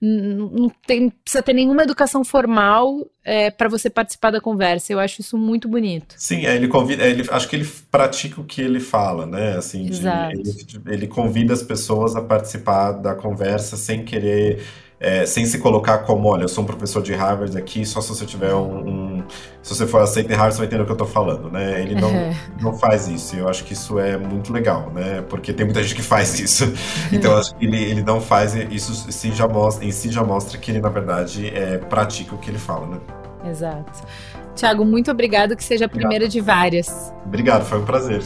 não 0.00 0.70
tem, 0.86 1.08
precisa 1.08 1.42
ter 1.42 1.54
nenhuma 1.54 1.82
educação 1.82 2.22
formal 2.22 3.06
é, 3.24 3.50
para 3.50 3.68
você 3.68 3.88
participar 3.88 4.30
da 4.30 4.40
conversa. 4.40 4.92
Eu 4.92 4.98
acho 4.98 5.20
isso 5.20 5.38
muito 5.38 5.68
bonito. 5.68 6.14
Sim, 6.18 6.46
é, 6.46 6.54
ele 6.54 6.68
convida, 6.68 7.04
é, 7.04 7.10
ele, 7.10 7.24
acho 7.30 7.48
que 7.48 7.56
ele 7.56 7.68
pratica 7.90 8.40
o 8.40 8.44
que 8.44 8.60
ele 8.60 8.80
fala, 8.80 9.26
né? 9.26 9.56
Assim, 9.56 9.86
de, 9.86 10.06
ele, 10.06 10.82
ele, 10.86 11.06
convida 11.06 11.54
as 11.54 11.62
pessoas 11.62 12.14
a 12.14 12.20
participar 12.20 12.92
da 12.92 13.14
conversa 13.14 13.76
sem 13.76 14.04
querer 14.04 14.62
é, 14.98 15.26
sem 15.26 15.44
se 15.44 15.58
colocar 15.58 15.98
como, 15.98 16.28
olha, 16.28 16.44
eu 16.44 16.48
sou 16.48 16.64
um 16.64 16.66
professor 16.66 17.02
de 17.02 17.14
Harvard 17.14 17.56
aqui, 17.58 17.84
só 17.84 18.00
se 18.00 18.08
você 18.08 18.24
tiver 18.24 18.54
um, 18.54 18.78
um 19.18 19.24
se 19.62 19.74
você 19.74 19.86
for 19.86 20.00
aceito 20.00 20.30
em 20.30 20.34
Harvard, 20.34 20.54
você 20.54 20.58
vai 20.58 20.66
entender 20.66 20.82
o 20.82 20.86
que 20.86 20.92
eu 20.92 20.96
tô 20.96 21.04
falando, 21.06 21.50
né? 21.50 21.82
Ele 21.82 21.94
não, 22.00 22.08
É. 22.10 22.34
não 22.60 22.72
faz 22.78 23.06
isso. 23.08 23.36
E 23.36 23.40
eu 23.40 23.48
acho 23.48 23.64
que 23.64 23.72
isso 23.74 23.98
é 23.98 24.16
muito 24.16 24.52
legal, 24.52 24.90
né? 24.94 25.22
Porque 25.28 25.52
tem 25.52 25.66
muita 25.66 25.82
gente 25.82 25.94
que 25.96 26.02
faz 26.02 26.38
isso. 26.40 26.72
Então 27.12 27.32
eu 27.32 27.38
acho 27.38 27.54
que 27.56 27.64
ele, 27.66 27.82
ele 27.82 28.02
não 28.02 28.20
faz 28.20 28.54
isso 28.54 29.10
se 29.12 29.32
já 29.32 29.46
mostra, 29.46 29.84
em 29.84 29.90
si 29.90 30.10
já 30.10 30.22
mostra 30.24 30.56
que 30.56 30.70
ele, 30.70 30.80
na 30.80 30.88
verdade, 30.88 31.48
é, 31.48 31.78
pratica 31.78 32.34
o 32.34 32.38
que 32.38 32.50
ele 32.50 32.58
fala, 32.58 32.86
né? 32.86 32.96
Exato. 33.50 34.02
Tiago, 34.54 34.84
muito 34.84 35.10
obrigado 35.10 35.54
que 35.54 35.62
seja 35.62 35.84
a 35.84 35.88
primeira 35.88 36.26
de 36.28 36.40
várias. 36.40 37.12
Obrigado, 37.26 37.64
foi 37.66 37.78
um 37.78 37.84
prazer. 37.84 38.22